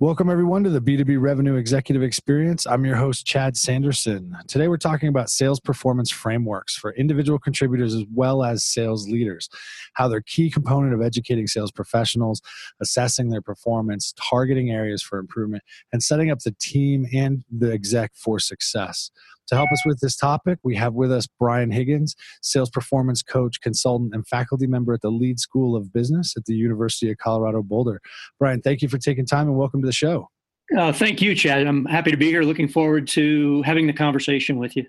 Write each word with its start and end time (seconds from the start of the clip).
Welcome, 0.00 0.30
everyone, 0.30 0.62
to 0.62 0.70
the 0.70 0.80
B2B 0.80 1.20
Revenue 1.20 1.56
Executive 1.56 2.04
Experience. 2.04 2.68
I'm 2.68 2.84
your 2.84 2.94
host, 2.94 3.26
Chad 3.26 3.56
Sanderson. 3.56 4.36
Today, 4.46 4.68
we're 4.68 4.76
talking 4.76 5.08
about 5.08 5.28
sales 5.28 5.58
performance 5.58 6.08
frameworks 6.08 6.76
for 6.76 6.92
individual 6.92 7.40
contributors 7.40 7.94
as 7.94 8.04
well 8.14 8.44
as 8.44 8.62
sales 8.62 9.08
leaders, 9.08 9.48
how 9.94 10.06
they're 10.06 10.20
key 10.20 10.52
component 10.52 10.94
of 10.94 11.02
educating 11.02 11.48
sales 11.48 11.72
professionals, 11.72 12.40
assessing 12.80 13.30
their 13.30 13.42
performance, 13.42 14.14
targeting 14.16 14.70
areas 14.70 15.02
for 15.02 15.18
improvement, 15.18 15.64
and 15.92 16.00
setting 16.00 16.30
up 16.30 16.38
the 16.38 16.54
team 16.60 17.04
and 17.12 17.42
the 17.50 17.72
exec 17.72 18.12
for 18.14 18.38
success. 18.38 19.10
To 19.48 19.54
help 19.54 19.72
us 19.72 19.84
with 19.86 20.00
this 20.00 20.16
topic, 20.16 20.58
we 20.62 20.76
have 20.76 20.94
with 20.94 21.10
us 21.10 21.26
Brian 21.26 21.70
Higgins, 21.70 22.14
sales 22.42 22.70
performance 22.70 23.22
coach, 23.22 23.60
consultant, 23.60 24.14
and 24.14 24.26
faculty 24.26 24.66
member 24.66 24.92
at 24.92 25.00
the 25.00 25.10
Leeds 25.10 25.42
School 25.42 25.74
of 25.74 25.92
Business 25.92 26.34
at 26.36 26.44
the 26.44 26.54
University 26.54 27.10
of 27.10 27.16
Colorado 27.18 27.62
Boulder. 27.62 28.00
Brian, 28.38 28.60
thank 28.60 28.82
you 28.82 28.88
for 28.88 28.98
taking 28.98 29.24
time 29.24 29.48
and 29.48 29.56
welcome 29.56 29.80
to 29.80 29.86
the 29.86 29.92
show. 29.92 30.28
Uh, 30.76 30.92
thank 30.92 31.22
you, 31.22 31.34
Chad. 31.34 31.66
I'm 31.66 31.86
happy 31.86 32.10
to 32.10 32.16
be 32.18 32.26
here. 32.26 32.42
Looking 32.42 32.68
forward 32.68 33.08
to 33.08 33.62
having 33.62 33.86
the 33.86 33.92
conversation 33.94 34.58
with 34.58 34.76
you. 34.76 34.84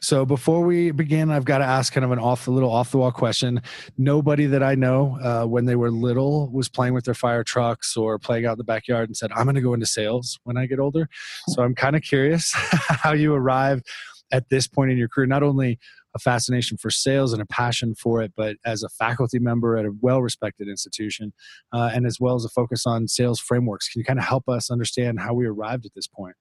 So 0.00 0.24
before 0.24 0.64
we 0.64 0.90
begin, 0.90 1.30
I've 1.30 1.44
got 1.44 1.58
to 1.58 1.64
ask 1.64 1.92
kind 1.92 2.04
of 2.04 2.12
an 2.12 2.18
off 2.18 2.44
the 2.44 2.50
little 2.50 2.70
off 2.70 2.90
the 2.90 2.98
wall 2.98 3.12
question. 3.12 3.60
Nobody 3.96 4.46
that 4.46 4.62
I 4.62 4.74
know 4.74 5.18
uh, 5.22 5.46
when 5.46 5.64
they 5.66 5.76
were 5.76 5.90
little 5.90 6.50
was 6.50 6.68
playing 6.68 6.94
with 6.94 7.04
their 7.04 7.14
fire 7.14 7.44
trucks 7.44 7.96
or 7.96 8.18
playing 8.18 8.46
out 8.46 8.52
in 8.52 8.58
the 8.58 8.64
backyard 8.64 9.08
and 9.08 9.16
said, 9.16 9.32
"I'm 9.32 9.44
going 9.44 9.54
to 9.54 9.60
go 9.60 9.74
into 9.74 9.86
sales 9.86 10.38
when 10.44 10.56
I 10.56 10.66
get 10.66 10.78
older." 10.78 11.08
So 11.48 11.62
I'm 11.62 11.74
kind 11.74 11.96
of 11.96 12.02
curious 12.02 12.52
how 12.54 13.12
you 13.12 13.34
arrived 13.34 13.86
at 14.32 14.48
this 14.48 14.66
point 14.66 14.90
in 14.90 14.98
your 14.98 15.08
career, 15.08 15.26
not 15.26 15.42
only 15.42 15.78
a 16.14 16.18
fascination 16.18 16.76
for 16.76 16.90
sales 16.90 17.32
and 17.32 17.42
a 17.42 17.46
passion 17.46 17.94
for 17.94 18.22
it, 18.22 18.32
but 18.36 18.56
as 18.64 18.82
a 18.82 18.88
faculty 18.88 19.38
member 19.38 19.76
at 19.76 19.84
a 19.84 19.92
well 20.00 20.22
respected 20.22 20.68
institution, 20.68 21.32
uh, 21.72 21.90
and 21.92 22.06
as 22.06 22.20
well 22.20 22.34
as 22.34 22.44
a 22.44 22.48
focus 22.48 22.86
on 22.86 23.08
sales 23.08 23.40
frameworks. 23.40 23.88
Can 23.88 24.00
you 24.00 24.04
kind 24.04 24.18
of 24.18 24.24
help 24.24 24.48
us 24.48 24.70
understand 24.70 25.20
how 25.20 25.34
we 25.34 25.46
arrived 25.46 25.84
at 25.84 25.94
this 25.94 26.06
point? 26.06 26.36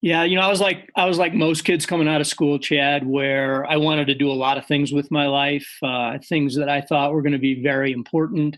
Yeah, 0.00 0.22
you 0.22 0.36
know, 0.36 0.42
I 0.42 0.48
was 0.48 0.60
like 0.60 0.90
I 0.94 1.06
was 1.06 1.18
like 1.18 1.34
most 1.34 1.64
kids 1.64 1.84
coming 1.84 2.06
out 2.06 2.20
of 2.20 2.26
school, 2.28 2.58
Chad, 2.58 3.04
where 3.04 3.66
I 3.66 3.76
wanted 3.76 4.06
to 4.06 4.14
do 4.14 4.30
a 4.30 4.32
lot 4.32 4.56
of 4.56 4.64
things 4.64 4.92
with 4.92 5.10
my 5.10 5.26
life, 5.26 5.68
uh, 5.82 6.18
things 6.28 6.54
that 6.54 6.68
I 6.68 6.80
thought 6.80 7.12
were 7.12 7.22
going 7.22 7.32
to 7.32 7.38
be 7.38 7.62
very 7.62 7.90
important, 7.90 8.56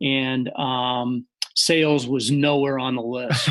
and 0.00 0.48
um, 0.56 1.26
sales 1.54 2.08
was 2.08 2.32
nowhere 2.32 2.80
on 2.80 2.96
the 2.96 3.02
list. 3.02 3.48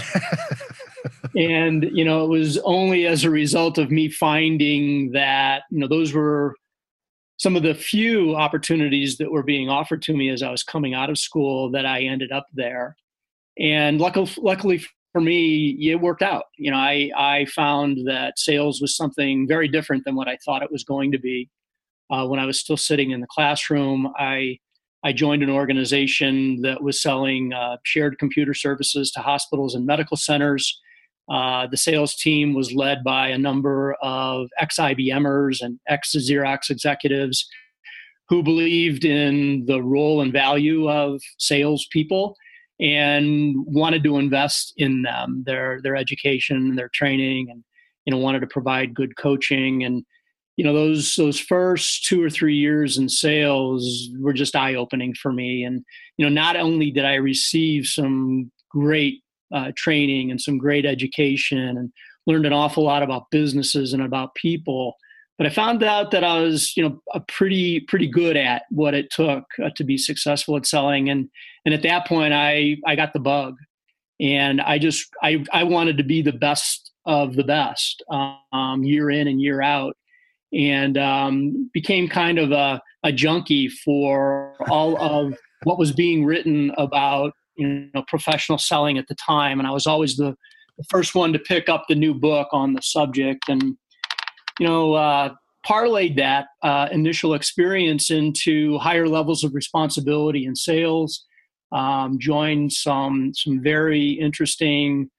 and 1.35 1.89
you 1.93 2.03
know, 2.03 2.25
it 2.25 2.27
was 2.27 2.57
only 2.59 3.07
as 3.07 3.23
a 3.23 3.29
result 3.29 3.77
of 3.77 3.89
me 3.89 4.09
finding 4.09 5.11
that 5.13 5.63
you 5.71 5.79
know 5.79 5.87
those 5.87 6.13
were 6.13 6.55
some 7.37 7.55
of 7.55 7.63
the 7.63 7.73
few 7.73 8.35
opportunities 8.35 9.17
that 9.17 9.31
were 9.31 9.43
being 9.43 9.69
offered 9.69 10.01
to 10.01 10.13
me 10.13 10.27
as 10.27 10.43
I 10.43 10.51
was 10.51 10.61
coming 10.61 10.93
out 10.93 11.09
of 11.09 11.17
school 11.17 11.71
that 11.71 11.85
I 11.85 12.01
ended 12.01 12.33
up 12.33 12.47
there. 12.53 12.97
And 13.57 13.99
luckily, 13.99 14.29
luckily 14.37 14.85
for 15.11 15.21
me, 15.21 15.77
it 15.89 15.99
worked 15.99 16.21
out. 16.21 16.45
You 16.57 16.71
know, 16.71 16.77
I, 16.77 17.09
I 17.17 17.45
found 17.45 18.07
that 18.07 18.37
sales 18.37 18.81
was 18.81 18.95
something 18.95 19.47
very 19.47 19.67
different 19.67 20.05
than 20.05 20.15
what 20.15 20.27
I 20.27 20.37
thought 20.45 20.63
it 20.63 20.71
was 20.71 20.83
going 20.83 21.11
to 21.11 21.19
be. 21.19 21.49
Uh, 22.11 22.25
when 22.27 22.39
I 22.39 22.45
was 22.45 22.59
still 22.59 22.77
sitting 22.77 23.11
in 23.11 23.21
the 23.21 23.27
classroom, 23.27 24.11
I 24.17 24.57
I 25.03 25.13
joined 25.13 25.43
an 25.43 25.49
organization 25.49 26.61
that 26.61 26.83
was 26.83 27.01
selling 27.01 27.53
uh, 27.53 27.77
shared 27.85 28.19
computer 28.19 28.53
services 28.53 29.11
to 29.11 29.21
hospitals 29.21 29.73
and 29.73 29.85
medical 29.85 30.17
centers. 30.17 30.77
Uh, 31.31 31.67
the 31.67 31.77
sales 31.77 32.15
team 32.15 32.53
was 32.53 32.73
led 32.73 33.03
by 33.03 33.29
a 33.29 33.37
number 33.37 33.95
of 34.01 34.49
ex 34.59 34.77
IBMers 34.77 35.61
and 35.61 35.79
ex 35.87 36.13
Xerox 36.15 36.69
executives 36.69 37.47
who 38.27 38.43
believed 38.43 39.05
in 39.05 39.65
the 39.65 39.81
role 39.81 40.21
and 40.21 40.33
value 40.33 40.89
of 40.89 41.21
salespeople 41.37 42.35
and 42.79 43.55
wanted 43.67 44.03
to 44.03 44.17
invest 44.17 44.73
in 44.77 45.01
them, 45.01 45.43
their 45.45 45.79
their 45.81 45.95
education, 45.95 46.57
and 46.57 46.77
their 46.77 46.89
training, 46.93 47.49
and 47.49 47.63
you 48.05 48.11
know 48.11 48.17
wanted 48.17 48.39
to 48.41 48.47
provide 48.47 48.93
good 48.93 49.15
coaching. 49.17 49.83
And 49.83 50.05
you 50.57 50.63
know 50.63 50.73
those 50.73 51.15
those 51.15 51.39
first 51.39 52.05
two 52.05 52.23
or 52.23 52.29
three 52.29 52.55
years 52.55 52.97
in 52.97 53.09
sales 53.09 54.09
were 54.19 54.33
just 54.33 54.55
eye 54.55 54.75
opening 54.75 55.13
for 55.13 55.31
me. 55.31 55.63
And 55.63 55.83
you 56.17 56.25
know 56.25 56.31
not 56.31 56.55
only 56.55 56.91
did 56.91 57.05
i 57.05 57.15
receive 57.15 57.85
some 57.85 58.51
great 58.69 59.23
uh, 59.53 59.71
training 59.75 60.31
and 60.31 60.39
some 60.39 60.57
great 60.57 60.85
education 60.85 61.57
and 61.77 61.91
learned 62.27 62.45
an 62.45 62.53
awful 62.53 62.83
lot 62.83 63.01
about 63.01 63.31
businesses 63.31 63.93
and 63.93 64.03
about 64.03 64.35
people 64.35 64.95
but 65.39 65.47
i 65.47 65.49
found 65.49 65.81
out 65.81 66.11
that 66.11 66.23
i 66.23 66.39
was 66.39 66.77
you 66.77 66.83
know 66.83 67.01
a 67.15 67.19
pretty 67.21 67.79
pretty 67.79 68.05
good 68.05 68.37
at 68.37 68.63
what 68.69 68.93
it 68.93 69.09
took 69.09 69.45
uh, 69.63 69.69
to 69.75 69.83
be 69.83 69.97
successful 69.97 70.55
at 70.55 70.67
selling. 70.67 71.09
And 71.09 71.29
and 71.65 71.73
at 71.73 71.81
that 71.81 72.05
point 72.05 72.33
i 72.33 72.75
i 72.85 72.95
got 72.95 73.13
the 73.13 73.19
bug. 73.19 73.55
And 74.19 74.61
i 74.61 74.77
just 74.77 75.07
i 75.23 75.43
i 75.51 75.63
wanted 75.63 75.97
to 75.97 76.03
be 76.03 76.21
the 76.21 76.33
best 76.33 76.91
of 77.05 77.35
the 77.35 77.43
best 77.43 78.03
um, 78.53 78.83
year 78.83 79.09
in 79.09 79.27
and 79.27 79.41
year 79.41 79.63
out. 79.63 79.95
And 80.51 80.97
um, 80.97 81.69
became 81.73 82.07
kind 82.07 82.39
of 82.39 82.51
a, 82.51 82.81
a 83.03 83.11
junkie 83.11 83.69
for 83.69 84.55
all 84.67 84.99
of 85.01 85.35
what 85.63 85.79
was 85.79 85.91
being 85.91 86.25
written 86.25 86.71
about 86.77 87.33
you 87.55 87.89
know 87.93 88.03
professional 88.07 88.57
selling 88.57 88.97
at 88.97 89.07
the 89.07 89.15
time. 89.15 89.59
And 89.59 89.67
i 89.67 89.71
was 89.71 89.87
always 89.87 90.17
the, 90.17 90.35
the 90.77 90.83
first 90.89 91.15
one 91.15 91.31
to 91.33 91.39
pick 91.39 91.69
up 91.69 91.85
the 91.87 91.95
new 91.95 92.13
book 92.13 92.49
on 92.51 92.73
the 92.73 92.81
subject. 92.81 93.47
And 93.47 93.77
you 94.59 94.67
know 94.67 94.93
uh, 94.93 95.33
parlayed 95.67 96.15
that 96.17 96.47
uh, 96.63 96.87
initial 96.91 97.33
experience 97.33 98.11
into 98.11 98.77
higher 98.77 99.07
levels 99.07 99.43
of 99.43 99.53
responsibility 99.53 100.45
in 100.45 100.55
sales 100.55 101.25
um, 101.71 102.17
joined 102.19 102.71
some 102.71 103.31
some 103.33 103.61
very 103.61 104.11
interesting 104.11 105.09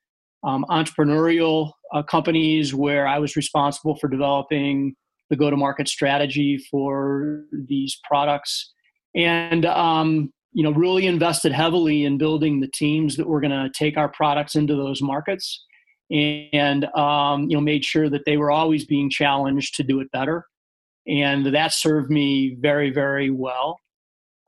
um, 0.43 0.65
entrepreneurial 0.71 1.73
uh, 1.93 2.03
companies 2.03 2.75
where 2.75 3.07
i 3.07 3.19
was 3.19 3.37
responsible 3.37 3.97
for 3.97 4.09
developing 4.09 4.95
the 5.31 5.37
go 5.37 5.49
to 5.49 5.57
market 5.57 5.89
strategy 5.89 6.59
for 6.71 7.45
these 7.53 7.99
products. 8.05 8.73
And 9.15 9.65
um, 9.65 10.33
you 10.53 10.65
know 10.65 10.73
really 10.73 11.07
invested 11.07 11.53
heavily 11.53 12.05
in 12.05 12.19
building 12.19 12.61
the 12.61 12.71
teams 12.75 13.17
that 13.17 13.29
were 13.29 13.41
going 13.41 13.53
to 13.53 13.71
take 13.73 13.97
our 13.97 14.09
products 14.09 14.57
into 14.57 14.75
those 14.75 15.01
markets 15.01 15.65
and 16.11 16.85
um, 16.97 17.49
you 17.49 17.57
know 17.57 17.61
made 17.61 17.85
sure 17.85 18.09
that 18.09 18.25
they 18.27 18.37
were 18.37 18.51
always 18.51 18.85
being 18.85 19.11
challenged 19.11 19.75
to 19.77 19.83
do 19.83 20.01
it 20.01 20.11
better. 20.13 20.47
And 21.07 21.47
that 21.47 21.73
served 21.73 22.11
me 22.11 22.57
very 22.61 22.91
very 22.91 23.31
well 23.31 23.79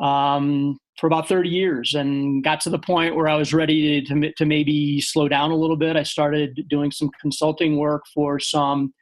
um, 0.00 0.78
for 0.98 1.06
about 1.06 1.28
30 1.28 1.48
years 1.48 1.94
and 1.94 2.44
got 2.44 2.60
to 2.60 2.70
the 2.70 2.78
point 2.78 3.14
where 3.14 3.28
i 3.28 3.34
was 3.34 3.54
ready 3.54 4.02
to, 4.02 4.32
to 4.32 4.44
maybe 4.44 5.00
slow 5.00 5.28
down 5.28 5.50
a 5.50 5.56
little 5.56 5.76
bit. 5.76 5.96
I 5.96 6.02
started 6.02 6.66
doing 6.68 6.90
some 6.90 7.10
consulting 7.20 7.78
work 7.78 8.02
for 8.12 8.38
some 8.38 8.92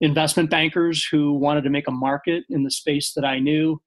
investment 0.00 0.50
bankers 0.50 1.04
who 1.04 1.32
wanted 1.32 1.64
to 1.64 1.70
make 1.70 1.88
a 1.88 1.92
market 1.92 2.44
in 2.50 2.64
the 2.64 2.70
space 2.70 3.12
that 3.14 3.24
I 3.24 3.38
knew. 3.38 3.80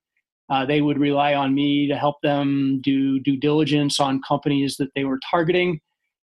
Uh, 0.50 0.66
they 0.66 0.81
would 0.81 1.00
rely 1.00 1.34
on 1.34 1.53
me 1.53 1.88
to 1.88 1.96
help 1.96 2.18
them 2.22 2.81
do 2.84 3.19
due 3.19 3.38
diligence 3.38 4.00
on 4.00 4.22
companies 4.28 4.75
that 4.78 4.90
they 4.96 5.06
were 5.06 5.19
targeting, 5.30 5.80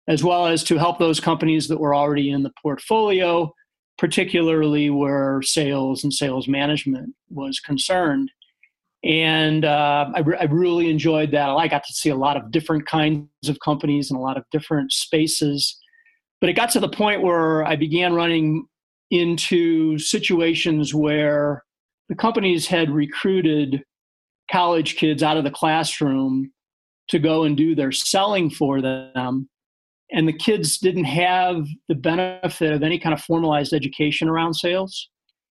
as 0.08 0.24
well 0.24 0.46
as 0.46 0.64
to 0.64 0.78
help 0.78 0.98
those 0.98 1.20
companies 1.20 1.68
that 1.68 1.78
were 1.78 1.94
already 1.94 2.30
in 2.30 2.42
the 2.42 2.52
portfolio, 2.62 3.52
particularly 3.98 4.88
where 4.88 5.42
sales 5.42 6.02
and 6.02 6.12
sales 6.12 6.48
management 6.48 7.14
was 7.28 7.60
concerned. 7.60 8.32
And 9.04 9.64
uh, 9.64 10.06
I, 10.14 10.20
re- 10.20 10.38
I 10.40 10.44
really 10.44 10.90
enjoyed 10.90 11.30
that. 11.32 11.50
I 11.50 11.68
got 11.68 11.84
to 11.84 11.92
see 11.92 12.08
a 12.08 12.16
lot 12.16 12.36
of 12.36 12.50
different 12.50 12.86
kinds 12.86 13.28
of 13.48 13.60
companies 13.60 14.10
and 14.10 14.18
a 14.18 14.22
lot 14.22 14.38
of 14.38 14.44
different 14.50 14.92
spaces. 14.92 15.78
But 16.40 16.50
it 16.50 16.54
got 16.54 16.70
to 16.70 16.80
the 16.80 16.88
point 16.88 17.22
where 17.22 17.64
I 17.64 17.76
began 17.76 18.14
running 18.14 18.66
into 19.10 19.98
situations 19.98 20.94
where 20.94 21.62
the 22.08 22.14
companies 22.14 22.66
had 22.66 22.90
recruited 22.90 23.82
college 24.50 24.96
kids 24.96 25.22
out 25.22 25.36
of 25.36 25.44
the 25.44 25.50
classroom 25.50 26.50
to 27.08 27.18
go 27.18 27.44
and 27.44 27.56
do 27.56 27.74
their 27.74 27.92
selling 27.92 28.50
for 28.50 28.80
them 28.80 29.48
and 30.10 30.26
the 30.26 30.32
kids 30.32 30.78
didn't 30.78 31.04
have 31.04 31.66
the 31.88 31.94
benefit 31.94 32.72
of 32.72 32.82
any 32.82 32.98
kind 32.98 33.12
of 33.12 33.20
formalized 33.20 33.72
education 33.72 34.28
around 34.28 34.54
sales 34.54 35.08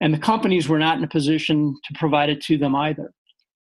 and 0.00 0.14
the 0.14 0.18
companies 0.18 0.68
were 0.68 0.78
not 0.78 0.98
in 0.98 1.04
a 1.04 1.08
position 1.08 1.74
to 1.84 1.98
provide 1.98 2.30
it 2.30 2.40
to 2.42 2.56
them 2.56 2.74
either. 2.74 3.12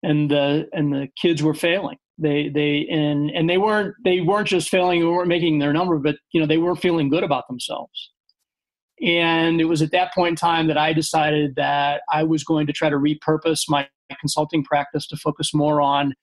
And 0.02 0.30
the 0.30 0.68
and 0.72 0.92
the 0.92 1.08
kids 1.20 1.42
were 1.42 1.54
failing. 1.54 1.98
They 2.18 2.48
they 2.48 2.86
and 2.90 3.30
and 3.30 3.48
they 3.48 3.58
weren't 3.58 3.94
they 4.04 4.20
weren't 4.20 4.48
just 4.48 4.68
failing 4.68 5.00
they 5.00 5.06
weren't 5.06 5.28
making 5.28 5.58
their 5.58 5.72
number 5.72 5.98
but 5.98 6.16
you 6.32 6.40
know 6.40 6.46
they 6.46 6.58
weren't 6.58 6.80
feeling 6.80 7.08
good 7.08 7.24
about 7.24 7.48
themselves. 7.48 8.10
And 9.00 9.60
it 9.60 9.64
was 9.64 9.82
at 9.82 9.90
that 9.92 10.14
point 10.14 10.30
in 10.30 10.36
time 10.36 10.68
that 10.68 10.78
I 10.78 10.92
decided 10.92 11.56
that 11.56 12.02
I 12.12 12.22
was 12.22 12.44
going 12.44 12.68
to 12.68 12.72
try 12.72 12.88
to 12.88 12.96
repurpose 12.96 13.62
my 13.68 13.88
consulting 14.20 14.62
practice 14.62 15.06
to 15.08 15.16
focus 15.16 15.52
more 15.52 15.80
on 15.80 16.14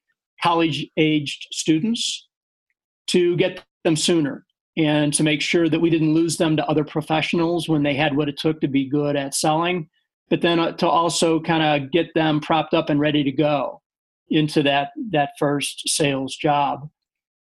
college 0.41 0.87
aged 0.95 1.47
students 1.51 2.27
to 3.07 3.35
get 3.35 3.63
them 3.83 3.95
sooner 3.95 4.45
and 4.77 5.13
to 5.13 5.23
make 5.23 5.41
sure 5.41 5.67
that 5.67 5.81
we 5.81 5.89
didn't 5.89 6.13
lose 6.13 6.37
them 6.37 6.55
to 6.55 6.65
other 6.67 6.83
professionals 6.83 7.67
when 7.67 7.83
they 7.83 7.93
had 7.93 8.15
what 8.15 8.29
it 8.29 8.37
took 8.37 8.61
to 8.61 8.67
be 8.67 8.87
good 8.87 9.15
at 9.15 9.35
selling, 9.35 9.89
but 10.29 10.41
then 10.41 10.59
uh, 10.59 10.71
to 10.73 10.87
also 10.87 11.39
kind 11.41 11.83
of 11.83 11.91
get 11.91 12.13
them 12.13 12.39
propped 12.39 12.73
up 12.73 12.89
and 12.89 12.99
ready 12.99 13.23
to 13.23 13.31
go 13.31 13.81
into 14.29 14.63
that 14.63 14.91
that 15.11 15.31
first 15.37 15.89
sales 15.89 16.35
job. 16.35 16.87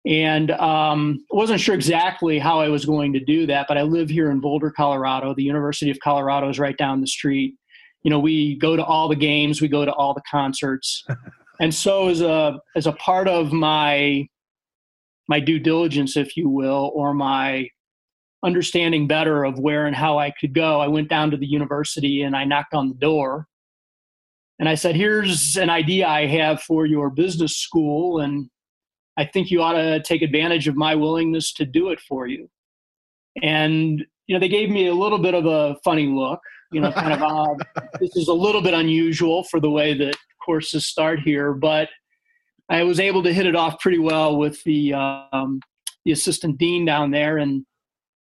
And 0.06 0.52
um, 0.52 1.24
wasn't 1.32 1.62
sure 1.62 1.76
exactly 1.76 2.40
how 2.40 2.60
I 2.60 2.68
was 2.68 2.84
going 2.84 3.14
to 3.14 3.24
do 3.24 3.46
that, 3.48 3.68
but 3.70 3.78
I 3.78 3.84
live 3.84 4.10
here 4.10 4.32
in 4.32 4.42
Boulder, 4.42 4.70
Colorado. 4.70 5.34
The 5.34 5.44
University 5.44 5.92
of 5.92 6.00
Colorado 6.04 6.50
is 6.50 6.60
right 6.60 6.78
down 6.78 7.00
the 7.00 7.08
street. 7.08 7.56
You 8.02 8.10
know, 8.10 8.20
we 8.20 8.58
go 8.58 8.76
to 8.76 8.84
all 8.84 9.08
the 9.08 9.16
games, 9.16 9.62
we 9.62 9.70
go 9.70 9.86
to 9.86 9.94
all 9.94 10.14
the 10.14 10.24
concerts, 10.30 11.06
and 11.62 11.74
so 11.74 12.10
as 12.10 12.20
a 12.20 12.60
as 12.76 12.86
a 12.86 12.92
part 12.94 13.30
of 13.30 13.54
my 13.54 14.28
my 15.28 15.40
due 15.40 15.60
diligence, 15.60 16.18
if 16.18 16.36
you 16.36 16.50
will, 16.50 16.92
or 16.94 17.14
my 17.14 17.68
understanding 18.44 19.08
better 19.08 19.46
of 19.46 19.58
where 19.58 19.86
and 19.86 19.96
how 19.96 20.20
I 20.20 20.32
could 20.32 20.54
go, 20.54 20.80
I 20.80 20.88
went 20.88 21.10
down 21.10 21.32
to 21.32 21.38
the 21.38 21.48
university 21.48 22.22
and 22.24 22.36
I 22.36 22.44
knocked 22.44 22.74
on 22.74 22.90
the 22.90 22.96
door. 22.96 23.48
And 24.60 24.70
I 24.70 24.76
said, 24.76 24.96
Here's 24.96 25.58
an 25.58 25.70
idea 25.70 26.08
I 26.08 26.26
have 26.28 26.62
for 26.62 26.86
your 26.86 27.10
business 27.10 27.58
school, 27.58 28.20
and 28.20 28.50
I 29.18 29.26
think 29.26 29.50
you 29.50 29.62
ought 29.62 29.74
to 29.74 30.02
take 30.04 30.22
advantage 30.22 30.68
of 30.68 30.76
my 30.76 30.96
willingness 30.96 31.54
to 31.54 31.66
do 31.66 31.90
it 31.90 32.00
for 32.00 32.28
you. 32.28 32.50
And, 33.42 34.06
you 34.28 34.36
know, 34.36 34.40
they 34.40 34.50
gave 34.50 34.70
me 34.70 34.88
a 34.88 34.94
little 34.94 35.18
bit 35.18 35.34
of 35.34 35.46
a 35.46 35.76
funny 35.84 36.08
look, 36.08 36.40
you 36.72 36.82
know, 36.82 36.92
kind 36.92 37.14
of 37.14 37.22
odd. 37.24 37.66
this 38.00 38.16
is 38.16 38.28
a 38.28 38.34
little 38.34 38.62
bit 38.62 38.74
unusual 38.74 39.44
for 39.44 39.60
the 39.60 39.72
way 39.72 39.98
that 39.98 40.16
courses 40.44 40.86
start 40.86 41.20
here, 41.20 41.54
but 41.54 41.90
I 42.74 42.84
was 42.84 43.00
able 43.00 43.22
to 43.24 43.34
hit 43.34 43.46
it 43.46 43.56
off 43.56 43.80
pretty 43.80 44.00
well 44.00 44.38
with 44.38 44.64
the 44.64 44.94
um, 44.96 45.60
the 46.06 46.12
assistant 46.12 46.58
dean 46.58 46.86
down 46.86 47.12
there, 47.12 47.38
and 47.38 47.66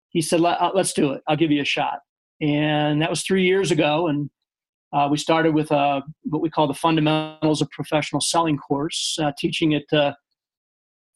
he 0.09 0.21
said, 0.21 0.41
Let, 0.41 0.59
us 0.61 0.91
uh, 0.91 1.01
do 1.01 1.11
it. 1.13 1.21
I'll 1.27 1.37
give 1.37 1.51
you 1.51 1.61
a 1.61 1.65
shot." 1.65 1.99
And 2.41 3.01
that 3.01 3.09
was 3.09 3.21
three 3.21 3.45
years 3.45 3.71
ago, 3.71 4.07
and 4.07 4.29
uh, 4.91 5.07
we 5.09 5.17
started 5.17 5.53
with 5.53 5.69
what 5.69 6.41
we 6.41 6.49
call 6.49 6.67
the 6.67 6.73
fundamentals 6.73 7.61
of 7.61 7.69
professional 7.69 8.19
selling 8.19 8.57
course, 8.57 9.17
uh, 9.21 9.31
teaching 9.37 9.71
it 9.71 9.87
to 9.89 10.15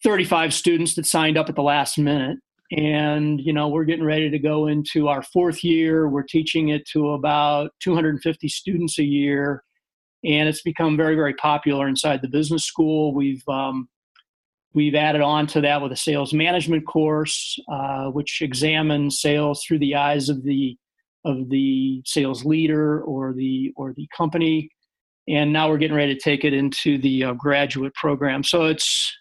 35 0.03 0.53
students 0.53 0.95
that 0.95 1.05
signed 1.05 1.37
up 1.37 1.49
at 1.49 1.55
the 1.55 1.63
last 1.63 1.97
minute. 1.97 2.37
And 2.71 3.41
you 3.41 3.51
know, 3.51 3.67
we're 3.67 3.83
getting 3.83 4.05
ready 4.05 4.29
to 4.29 4.39
go 4.39 4.67
into 4.67 5.09
our 5.09 5.21
fourth 5.21 5.63
year. 5.63 6.07
We're 6.07 6.23
teaching 6.23 6.69
it 6.69 6.87
to 6.93 7.09
about 7.11 7.71
250 7.81 8.47
students 8.47 8.97
a 8.97 9.03
year 9.03 9.63
and 10.25 10.50
it's 10.50 10.62
become 10.62 10.98
very 10.98 11.16
very 11.16 11.33
popular 11.36 11.88
inside 11.88 12.22
the 12.22 12.27
business 12.27 12.66
school. 12.66 13.13
We've 13.13 13.48
um, 13.48 13.88
we've 14.74 14.95
added 14.95 15.22
on 15.22 15.48
to 15.48 15.62
that 15.62 15.81
with 15.81 15.92
a 15.92 15.98
sales 15.98 16.33
management 16.33 16.86
course 16.86 17.57
uh, 17.72 18.07
which 18.07 18.42
examines 18.42 19.19
sales 19.19 19.63
through 19.63 19.80
the 19.80 19.95
eyes 19.95 20.30
of 20.30 20.44
the 20.44 20.77
of 21.24 21.50
the 21.50 22.01
sales 22.06 22.45
leader 22.45 23.01
or 23.01 23.33
the 23.33 23.74
or 23.75 23.94
the 23.94 24.07
company. 24.16 24.69
And 25.27 25.51
now 25.51 25.69
we're 25.69 25.80
getting 25.80 25.98
ready 25.98 26.13
to 26.13 26.22
take 26.22 26.44
it 26.44 26.54
into 26.54 27.00
the 27.00 27.24
uh, 27.24 27.33
graduate 27.33 27.95
program. 27.95 28.44
So 28.44 28.66
it's 28.66 29.12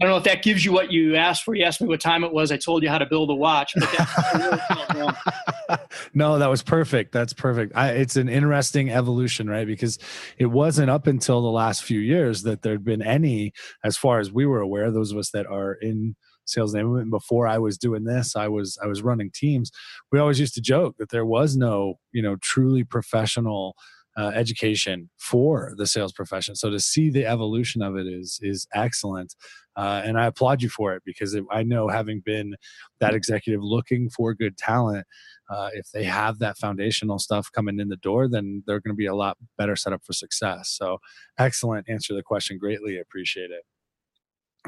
I 0.00 0.04
don't 0.04 0.12
know 0.12 0.18
if 0.18 0.24
that 0.24 0.42
gives 0.42 0.62
you 0.62 0.72
what 0.72 0.92
you 0.92 1.16
asked 1.16 1.42
for. 1.42 1.54
You 1.54 1.64
asked 1.64 1.80
me 1.80 1.88
what 1.88 2.00
time 2.00 2.22
it 2.22 2.32
was. 2.32 2.52
I 2.52 2.58
told 2.58 2.82
you 2.82 2.90
how 2.90 2.98
to 2.98 3.06
build 3.06 3.30
a 3.30 3.34
watch. 3.34 3.74
no, 6.14 6.38
that 6.38 6.50
was 6.50 6.62
perfect. 6.62 7.12
That's 7.12 7.32
perfect. 7.32 7.72
I, 7.74 7.92
it's 7.92 8.16
an 8.16 8.28
interesting 8.28 8.90
evolution, 8.90 9.48
right? 9.48 9.66
Because 9.66 9.98
it 10.36 10.46
wasn't 10.46 10.90
up 10.90 11.06
until 11.06 11.40
the 11.40 11.50
last 11.50 11.82
few 11.82 12.00
years 12.00 12.42
that 12.42 12.60
there'd 12.60 12.84
been 12.84 13.00
any, 13.00 13.52
as 13.82 13.96
far 13.96 14.20
as 14.20 14.30
we 14.30 14.44
were 14.44 14.60
aware, 14.60 14.90
those 14.90 15.12
of 15.12 15.18
us 15.18 15.30
that 15.30 15.46
are 15.46 15.72
in 15.72 16.14
sales 16.44 16.74
enablement. 16.74 17.10
Before 17.10 17.46
I 17.46 17.56
was 17.56 17.78
doing 17.78 18.04
this, 18.04 18.36
I 18.36 18.48
was 18.48 18.78
I 18.82 18.86
was 18.86 19.02
running 19.02 19.30
teams. 19.34 19.70
We 20.12 20.18
always 20.18 20.40
used 20.40 20.54
to 20.54 20.60
joke 20.60 20.96
that 20.98 21.10
there 21.10 21.26
was 21.26 21.56
no, 21.56 21.94
you 22.12 22.22
know, 22.22 22.36
truly 22.42 22.84
professional 22.84 23.74
uh, 24.16 24.32
education 24.34 25.10
for 25.18 25.74
the 25.76 25.86
sales 25.86 26.12
profession. 26.12 26.54
So 26.54 26.70
to 26.70 26.80
see 26.80 27.10
the 27.10 27.26
evolution 27.26 27.82
of 27.82 27.96
it 27.96 28.06
is 28.06 28.38
is 28.42 28.66
excellent, 28.74 29.34
uh, 29.76 30.02
and 30.04 30.18
I 30.18 30.26
applaud 30.26 30.62
you 30.62 30.68
for 30.68 30.94
it 30.94 31.02
because 31.04 31.34
it, 31.34 31.44
I 31.50 31.62
know 31.62 31.88
having 31.88 32.20
been 32.24 32.56
that 33.00 33.14
executive 33.14 33.62
looking 33.62 34.08
for 34.10 34.34
good 34.34 34.56
talent, 34.56 35.06
uh, 35.50 35.70
if 35.74 35.90
they 35.92 36.04
have 36.04 36.38
that 36.38 36.56
foundational 36.56 37.18
stuff 37.18 37.50
coming 37.52 37.78
in 37.78 37.88
the 37.88 37.96
door, 37.96 38.28
then 38.28 38.62
they're 38.66 38.80
going 38.80 38.94
to 38.94 38.98
be 38.98 39.06
a 39.06 39.14
lot 39.14 39.36
better 39.58 39.76
set 39.76 39.92
up 39.92 40.02
for 40.04 40.12
success. 40.12 40.70
So 40.70 40.98
excellent 41.38 41.88
answer 41.88 42.08
to 42.08 42.14
the 42.14 42.22
question. 42.22 42.58
Greatly 42.58 42.98
appreciate 42.98 43.50
it 43.50 43.64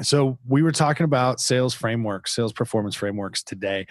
so 0.01 0.37
we 0.47 0.61
were 0.61 0.71
talking 0.71 1.03
about 1.03 1.39
sales 1.39 1.73
frameworks 1.73 2.35
sales 2.35 2.53
performance 2.53 2.95
frameworks 2.95 3.43
today. 3.43 3.85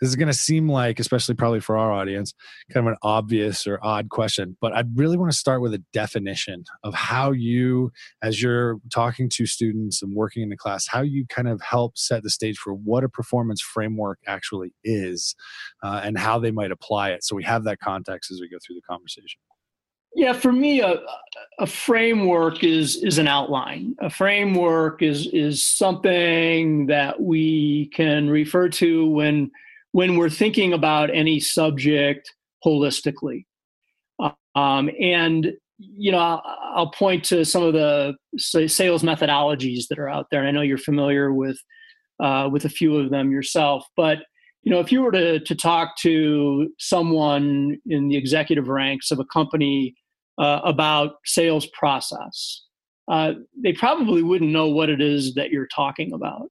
This 0.00 0.08
is 0.08 0.16
going 0.16 0.28
to 0.28 0.34
seem 0.34 0.68
like 0.68 0.98
especially 0.98 1.34
probably 1.34 1.60
for 1.60 1.76
our 1.76 1.92
audience 1.92 2.32
kind 2.72 2.86
of 2.86 2.92
an 2.92 2.98
obvious 3.02 3.66
or 3.66 3.78
odd 3.82 4.08
question 4.08 4.56
but 4.60 4.72
i 4.72 4.82
really 4.94 5.16
want 5.16 5.30
to 5.30 5.36
start 5.36 5.60
with 5.60 5.74
a 5.74 5.82
definition 5.92 6.64
of 6.84 6.94
how 6.94 7.32
you 7.32 7.90
as 8.22 8.40
you're 8.40 8.78
talking 8.90 9.28
to 9.28 9.44
students 9.44 10.02
and 10.02 10.14
working 10.14 10.42
in 10.42 10.48
the 10.48 10.56
class 10.56 10.86
how 10.86 11.02
you 11.02 11.26
kind 11.28 11.48
of 11.48 11.60
help 11.60 11.98
set 11.98 12.22
the 12.22 12.30
stage 12.30 12.56
for 12.56 12.72
what 12.72 13.04
a 13.04 13.08
performance 13.08 13.60
framework 13.60 14.18
actually 14.26 14.72
is 14.84 15.34
uh, 15.82 16.00
and 16.04 16.18
how 16.18 16.38
they 16.38 16.50
might 16.50 16.70
apply 16.70 17.10
it. 17.10 17.24
So 17.24 17.36
we 17.36 17.44
have 17.44 17.64
that 17.64 17.78
context 17.80 18.30
as 18.30 18.40
we 18.40 18.48
go 18.48 18.58
through 18.64 18.76
the 18.76 18.82
conversation 18.82 19.40
yeah, 20.14 20.32
for 20.32 20.52
me, 20.52 20.80
a, 20.80 21.00
a 21.58 21.66
framework 21.66 22.64
is 22.64 22.96
is 22.96 23.18
an 23.18 23.28
outline. 23.28 23.94
A 24.00 24.10
framework 24.10 25.02
is 25.02 25.28
is 25.32 25.64
something 25.64 26.86
that 26.86 27.20
we 27.20 27.90
can 27.94 28.28
refer 28.28 28.68
to 28.70 29.08
when 29.08 29.50
when 29.92 30.16
we're 30.16 30.30
thinking 30.30 30.72
about 30.72 31.14
any 31.14 31.38
subject 31.38 32.34
holistically. 32.64 33.44
Um, 34.54 34.90
and 35.00 35.52
you 35.78 36.12
know, 36.12 36.18
I'll, 36.18 36.90
point 36.90 37.24
to 37.26 37.44
some 37.44 37.62
of 37.62 37.72
the 37.72 38.14
sales 38.36 39.02
methodologies 39.02 39.84
that 39.88 39.98
are 39.98 40.10
out 40.10 40.26
there. 40.30 40.40
And 40.40 40.48
I 40.48 40.50
know 40.50 40.60
you're 40.60 40.76
familiar 40.76 41.32
with 41.32 41.58
uh, 42.22 42.48
with 42.52 42.64
a 42.66 42.68
few 42.68 42.96
of 42.96 43.10
them 43.10 43.30
yourself, 43.30 43.86
but 43.96 44.18
you 44.62 44.70
know, 44.70 44.80
if 44.80 44.92
you 44.92 45.02
were 45.02 45.12
to 45.12 45.40
to 45.40 45.54
talk 45.54 45.96
to 45.98 46.68
someone 46.78 47.78
in 47.86 48.08
the 48.08 48.16
executive 48.16 48.68
ranks 48.68 49.10
of 49.10 49.20
a 49.20 49.24
company 49.24 49.94
uh, 50.40 50.60
about 50.64 51.12
sales 51.24 51.66
process. 51.78 52.64
Uh, 53.08 53.34
they 53.62 53.72
probably 53.72 54.22
wouldn't 54.22 54.50
know 54.50 54.68
what 54.68 54.88
it 54.88 55.00
is 55.00 55.34
that 55.34 55.50
you're 55.50 55.68
talking 55.68 56.12
about. 56.12 56.48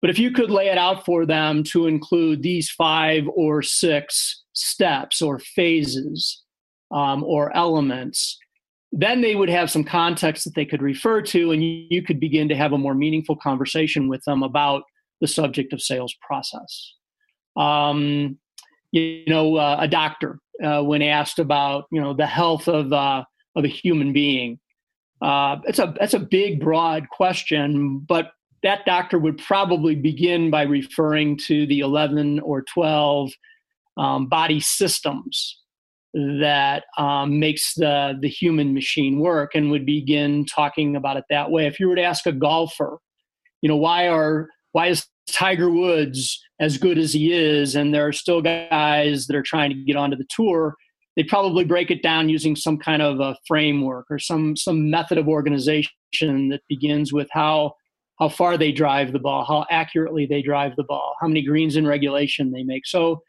But 0.00 0.10
if 0.10 0.18
you 0.18 0.30
could 0.30 0.50
lay 0.50 0.68
it 0.68 0.78
out 0.78 1.04
for 1.04 1.26
them 1.26 1.64
to 1.64 1.86
include 1.86 2.42
these 2.42 2.70
five 2.70 3.24
or 3.34 3.62
six 3.62 4.44
steps 4.52 5.20
or 5.20 5.38
phases 5.38 6.44
um, 6.92 7.24
or 7.24 7.54
elements, 7.56 8.38
then 8.92 9.20
they 9.20 9.34
would 9.34 9.48
have 9.48 9.70
some 9.70 9.82
context 9.82 10.44
that 10.44 10.54
they 10.54 10.64
could 10.64 10.82
refer 10.82 11.20
to, 11.20 11.50
and 11.50 11.64
you, 11.64 12.02
could 12.02 12.20
begin 12.20 12.48
to 12.48 12.56
have 12.56 12.72
a 12.72 12.78
more 12.78 12.94
meaningful 12.94 13.36
conversation 13.36 14.08
with 14.08 14.22
them 14.24 14.42
about 14.42 14.84
the 15.20 15.26
subject 15.26 15.72
of 15.72 15.82
sales 15.82 16.14
process. 16.26 16.94
Um, 17.56 18.38
you 18.96 19.24
know, 19.26 19.56
uh, 19.56 19.76
a 19.80 19.88
doctor 19.88 20.38
uh, 20.62 20.82
when 20.82 21.02
asked 21.02 21.38
about 21.38 21.84
you 21.90 22.00
know 22.00 22.14
the 22.14 22.26
health 22.26 22.68
of 22.68 22.92
uh, 22.92 23.24
of 23.54 23.64
a 23.64 23.68
human 23.68 24.12
being. 24.12 24.58
Uh, 25.22 25.56
it's 25.64 25.78
a 25.78 25.94
that's 25.98 26.14
a 26.14 26.18
big, 26.18 26.60
broad 26.60 27.08
question, 27.10 27.98
but 27.98 28.32
that 28.62 28.84
doctor 28.84 29.18
would 29.18 29.38
probably 29.38 29.94
begin 29.94 30.50
by 30.50 30.62
referring 30.62 31.38
to 31.46 31.66
the 31.66 31.80
eleven 31.80 32.40
or 32.40 32.62
twelve 32.62 33.30
um, 33.96 34.28
body 34.28 34.60
systems 34.60 35.60
that 36.14 36.84
um, 36.98 37.38
makes 37.38 37.74
the 37.74 38.14
the 38.20 38.28
human 38.28 38.74
machine 38.74 39.18
work, 39.18 39.54
and 39.54 39.70
would 39.70 39.86
begin 39.86 40.44
talking 40.46 40.96
about 40.96 41.16
it 41.16 41.24
that 41.30 41.50
way. 41.50 41.66
If 41.66 41.80
you 41.80 41.88
were 41.88 41.96
to 41.96 42.02
ask 42.02 42.26
a 42.26 42.32
golfer, 42.32 42.98
you 43.62 43.68
know, 43.68 43.76
why 43.76 44.08
are 44.08 44.48
why 44.72 44.88
is 44.88 45.06
Tiger 45.30 45.70
Woods 45.70 46.42
as 46.60 46.78
good 46.78 46.98
as 46.98 47.12
he 47.12 47.32
is, 47.32 47.74
and 47.74 47.94
there 47.94 48.06
are 48.06 48.12
still 48.12 48.40
guys 48.40 49.26
that 49.26 49.36
are 49.36 49.42
trying 49.42 49.70
to 49.70 49.76
get 49.76 49.96
onto 49.96 50.16
the 50.16 50.26
tour, 50.30 50.74
they 51.16 51.22
probably 51.22 51.64
break 51.64 51.90
it 51.90 52.02
down 52.02 52.28
using 52.28 52.54
some 52.54 52.78
kind 52.78 53.02
of 53.02 53.20
a 53.20 53.36
framework 53.46 54.06
or 54.10 54.18
some 54.18 54.54
some 54.54 54.90
method 54.90 55.18
of 55.18 55.28
organization 55.28 55.90
that 56.50 56.60
begins 56.68 57.12
with 57.12 57.28
how 57.32 57.72
how 58.18 58.28
far 58.28 58.56
they 58.56 58.72
drive 58.72 59.12
the 59.12 59.18
ball, 59.18 59.44
how 59.44 59.66
accurately 59.70 60.26
they 60.26 60.40
drive 60.40 60.74
the 60.76 60.84
ball, 60.84 61.14
how 61.20 61.26
many 61.26 61.42
greens 61.42 61.76
in 61.76 61.86
regulation 61.86 62.52
they 62.52 62.62
make. 62.62 62.86
So 62.86 63.22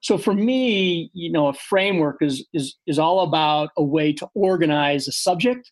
so 0.00 0.18
for 0.18 0.34
me, 0.34 1.10
you 1.14 1.30
know, 1.30 1.48
a 1.48 1.54
framework 1.54 2.18
is 2.22 2.46
is 2.52 2.76
is 2.86 2.98
all 2.98 3.20
about 3.20 3.70
a 3.76 3.84
way 3.84 4.12
to 4.14 4.28
organize 4.34 5.08
a 5.08 5.12
subject 5.12 5.70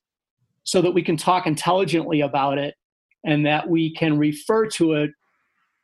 so 0.64 0.82
that 0.82 0.92
we 0.92 1.02
can 1.02 1.16
talk 1.16 1.46
intelligently 1.46 2.20
about 2.20 2.58
it 2.58 2.74
and 3.24 3.46
that 3.46 3.68
we 3.68 3.94
can 3.94 4.18
refer 4.18 4.66
to 4.66 4.92
it 4.94 5.10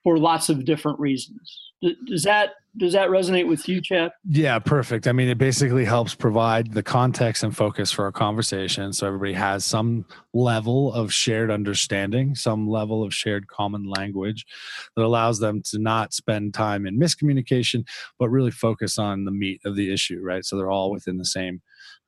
for 0.06 0.20
lots 0.20 0.48
of 0.48 0.64
different 0.64 1.00
reasons. 1.00 1.72
does 2.06 2.22
that 2.22 2.50
does 2.76 2.92
that 2.92 3.08
resonate 3.08 3.48
with 3.48 3.68
you, 3.68 3.80
Chad? 3.80 4.12
Yeah, 4.28 4.60
perfect. 4.60 5.08
I 5.08 5.12
mean, 5.12 5.28
it 5.28 5.36
basically 5.36 5.84
helps 5.84 6.14
provide 6.14 6.72
the 6.72 6.82
context 6.82 7.42
and 7.42 7.56
focus 7.56 7.90
for 7.90 8.04
our 8.04 8.12
conversation 8.12 8.92
so 8.92 9.08
everybody 9.08 9.32
has 9.32 9.64
some 9.64 10.04
level 10.32 10.92
of 10.92 11.12
shared 11.12 11.50
understanding, 11.50 12.36
some 12.36 12.68
level 12.68 13.02
of 13.02 13.12
shared 13.12 13.48
common 13.48 13.88
language 13.88 14.46
that 14.94 15.04
allows 15.04 15.40
them 15.40 15.60
to 15.70 15.78
not 15.80 16.14
spend 16.14 16.54
time 16.54 16.86
in 16.86 17.00
miscommunication, 17.00 17.84
but 18.16 18.28
really 18.28 18.52
focus 18.52 19.00
on 19.00 19.24
the 19.24 19.32
meat 19.32 19.60
of 19.64 19.74
the 19.74 19.92
issue, 19.92 20.20
right? 20.22 20.44
So 20.44 20.56
they're 20.56 20.70
all 20.70 20.92
within 20.92 21.16
the 21.16 21.24
same 21.24 21.62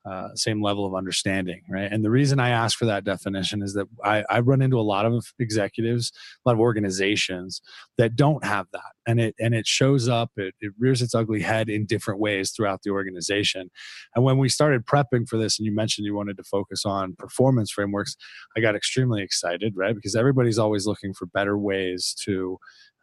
uh, 0.09 0.29
same 0.35 0.61
level 0.61 0.85
of 0.85 0.95
understanding, 0.95 1.61
right? 1.69 1.91
And 1.91 2.03
the 2.03 2.09
reason 2.09 2.39
I 2.39 2.49
ask 2.49 2.77
for 2.77 2.85
that 2.85 3.03
definition 3.03 3.61
is 3.61 3.73
that 3.73 3.87
I, 4.03 4.23
I 4.29 4.39
run 4.39 4.61
into 4.61 4.79
a 4.79 4.81
lot 4.81 5.05
of 5.05 5.25
executives, 5.39 6.11
a 6.45 6.49
lot 6.49 6.53
of 6.53 6.59
organizations 6.59 7.61
that 7.97 8.15
don't 8.15 8.43
have 8.43 8.67
that, 8.73 8.93
and 9.05 9.19
it 9.19 9.35
and 9.39 9.53
it 9.53 9.67
shows 9.67 10.07
up, 10.07 10.31
it, 10.37 10.55
it 10.61 10.73
rears 10.79 11.01
its 11.01 11.13
ugly 11.13 11.41
head 11.41 11.69
in 11.69 11.85
different 11.85 12.19
ways 12.19 12.51
throughout 12.51 12.81
the 12.83 12.89
organization. 12.89 13.69
And 14.15 14.23
when 14.23 14.37
we 14.37 14.49
started 14.49 14.85
prepping 14.85 15.27
for 15.27 15.37
this, 15.37 15.59
and 15.59 15.65
you 15.65 15.75
mentioned 15.75 16.05
you 16.05 16.15
wanted 16.15 16.37
to 16.37 16.43
focus 16.43 16.85
on 16.85 17.15
performance 17.17 17.71
frameworks, 17.71 18.15
I 18.57 18.61
got 18.61 18.75
extremely 18.75 19.21
excited, 19.21 19.73
right? 19.75 19.95
Because 19.95 20.15
everybody's 20.15 20.59
always 20.59 20.87
looking 20.87 21.13
for 21.13 21.25
better 21.27 21.57
ways 21.57 22.15
to 22.25 22.57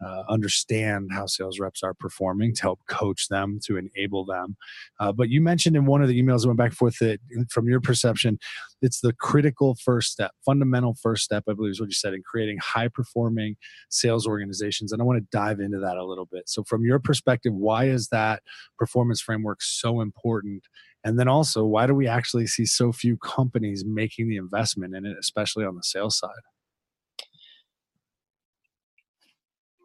uh, 0.04 0.22
understand 0.28 1.10
how 1.12 1.26
sales 1.26 1.58
reps 1.58 1.82
are 1.82 1.94
performing 1.94 2.54
to 2.54 2.62
help 2.62 2.80
coach 2.88 3.28
them 3.28 3.58
to 3.64 3.76
enable 3.76 4.24
them. 4.24 4.56
Uh, 5.00 5.12
but 5.12 5.28
you 5.28 5.40
mentioned 5.40 5.76
in 5.76 5.86
one 5.86 6.02
of 6.02 6.08
the 6.08 6.20
emails 6.20 6.42
that 6.42 6.48
went 6.48 6.58
back 6.58 6.70
and 6.70 6.76
forth 6.76 6.98
that 6.98 7.18
from 7.50 7.68
your 7.68 7.80
perception 7.80 8.38
it's 8.82 9.00
the 9.00 9.12
critical 9.14 9.74
first 9.82 10.12
step 10.12 10.32
fundamental 10.44 10.94
first 11.02 11.24
step 11.24 11.42
i 11.48 11.54
believe 11.54 11.70
is 11.70 11.80
what 11.80 11.88
you 11.88 11.94
said 11.94 12.12
in 12.12 12.22
creating 12.22 12.58
high 12.62 12.88
performing 12.88 13.56
sales 13.88 14.26
organizations 14.26 14.92
and 14.92 15.00
i 15.00 15.04
want 15.04 15.18
to 15.18 15.26
dive 15.36 15.60
into 15.60 15.78
that 15.78 15.96
a 15.96 16.04
little 16.04 16.26
bit. 16.26 16.48
So 16.48 16.64
from 16.64 16.84
your 16.84 16.98
perspective 16.98 17.52
why 17.54 17.84
is 17.84 18.08
that 18.08 18.42
performance 18.78 19.20
framework 19.20 19.62
so 19.62 20.00
important? 20.00 20.64
And 21.04 21.18
then 21.18 21.28
also 21.28 21.64
why 21.64 21.86
do 21.86 21.94
we 21.94 22.08
actually 22.08 22.46
see 22.46 22.66
so 22.66 22.92
few 22.92 23.16
companies 23.18 23.84
making 23.86 24.28
the 24.28 24.36
investment 24.36 24.94
in 24.94 25.06
it 25.06 25.16
especially 25.18 25.64
on 25.64 25.76
the 25.76 25.82
sales 25.82 26.18
side 26.18 26.30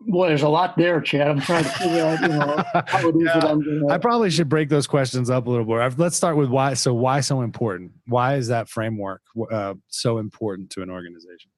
Boy, 0.08 0.30
there's 0.30 0.42
a 0.42 0.50
lot 0.50 0.78
there, 0.78 1.00
Chad. 1.02 1.28
I'm 1.28 1.40
trying 1.40 1.64
to 1.64 1.70
figure 1.70 2.04
out, 2.04 2.22
you 2.22 2.28
know, 2.28 2.64
how 2.88 3.08
it 3.08 3.16
is 3.16 3.22
yeah, 3.24 3.40
that 3.40 3.46
I'm 3.46 3.62
gonna... 3.64 3.94
I 3.94 3.98
probably 3.98 4.30
should 4.30 4.50
break 4.50 4.70
those 4.70 4.88
questions 4.88 5.30
up 5.30 5.48
a 5.48 5.50
little 5.50 5.66
more. 5.66 5.88
Let's 5.98 6.16
start 6.16 6.38
with 6.38 6.50
why. 6.50 6.74
So, 6.74 6.94
why 6.94 7.22
so 7.22 7.42
important? 7.42 7.92
Why 8.08 8.36
is 8.36 8.48
that 8.48 8.70
framework 8.70 9.22
uh, 9.52 9.76
so 9.88 10.18
important 10.18 10.70
to 10.72 10.82
an 10.82 10.90
organization? 10.90 11.52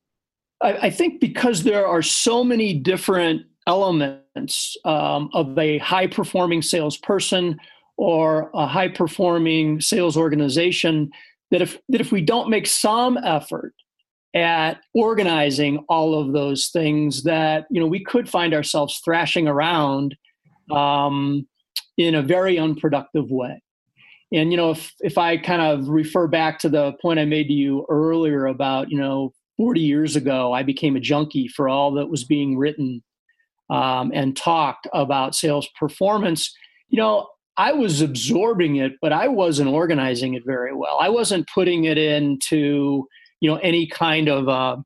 I, 0.61 0.73
I, 0.73 0.89
think 0.89 1.19
because 1.19 1.63
there 1.63 1.85
are 1.85 2.01
so 2.01 2.43
many 2.43 2.73
different 2.73 3.43
elements 3.67 4.75
um, 4.85 5.29
of 5.33 5.57
a 5.57 5.77
high 5.79 6.07
performing 6.07 6.61
salesperson 6.61 7.59
or 7.97 8.49
a 8.53 8.65
high 8.65 8.87
performing 8.87 9.81
sales 9.81 10.17
organization 10.17 11.11
that 11.51 11.61
if 11.61 11.79
that 11.89 12.01
if 12.01 12.11
we 12.11 12.21
don't 12.21 12.49
make 12.49 12.65
some 12.65 13.17
effort 13.17 13.73
at 14.35 14.79
organizing 14.95 15.85
all 15.89 16.19
of 16.19 16.33
those 16.33 16.69
things 16.69 17.23
that 17.23 17.65
you 17.69 17.79
know 17.79 17.87
we 17.87 18.03
could 18.03 18.27
find 18.27 18.53
ourselves 18.53 18.99
thrashing 19.03 19.47
around 19.47 20.15
um, 20.71 21.47
in 21.97 22.15
a 22.15 22.21
very 22.21 22.57
unproductive 22.57 23.29
way. 23.29 23.61
And 24.31 24.51
you 24.51 24.57
know 24.57 24.71
if 24.71 24.91
if 25.01 25.17
i 25.17 25.37
kind 25.37 25.61
of 25.61 25.87
refer 25.87 26.27
back 26.27 26.57
to 26.59 26.69
the 26.69 26.93
point 27.01 27.19
i 27.19 27.25
made 27.25 27.47
to 27.47 27.53
you 27.53 27.85
earlier 27.89 28.47
about 28.47 28.89
you 28.89 28.97
know 28.97 29.31
40 29.57 29.81
years 29.81 30.15
ago 30.15 30.51
i 30.51 30.63
became 30.63 30.95
a 30.95 30.99
junkie 30.99 31.47
for 31.47 31.69
all 31.69 31.93
that 31.93 32.09
was 32.09 32.23
being 32.23 32.57
written 32.57 33.03
um, 33.69 34.11
and 34.13 34.35
talked 34.35 34.87
about 34.93 35.35
sales 35.35 35.69
performance. 35.79 36.51
You 36.89 36.97
know 36.97 37.27
i 37.57 37.71
was 37.71 38.01
absorbing 38.01 38.77
it 38.77 38.93
but 38.99 39.13
i 39.13 39.27
wasn't 39.27 39.69
organizing 39.69 40.33
it 40.33 40.43
very 40.45 40.73
well. 40.73 40.97
I 40.99 41.09
wasn't 41.09 41.47
putting 41.53 41.83
it 41.83 41.99
into 41.99 43.07
you 43.43 43.49
know 43.49 43.57
any 43.57 43.85
kind 43.85 44.29
of 44.29 44.47
uh, 44.47 44.77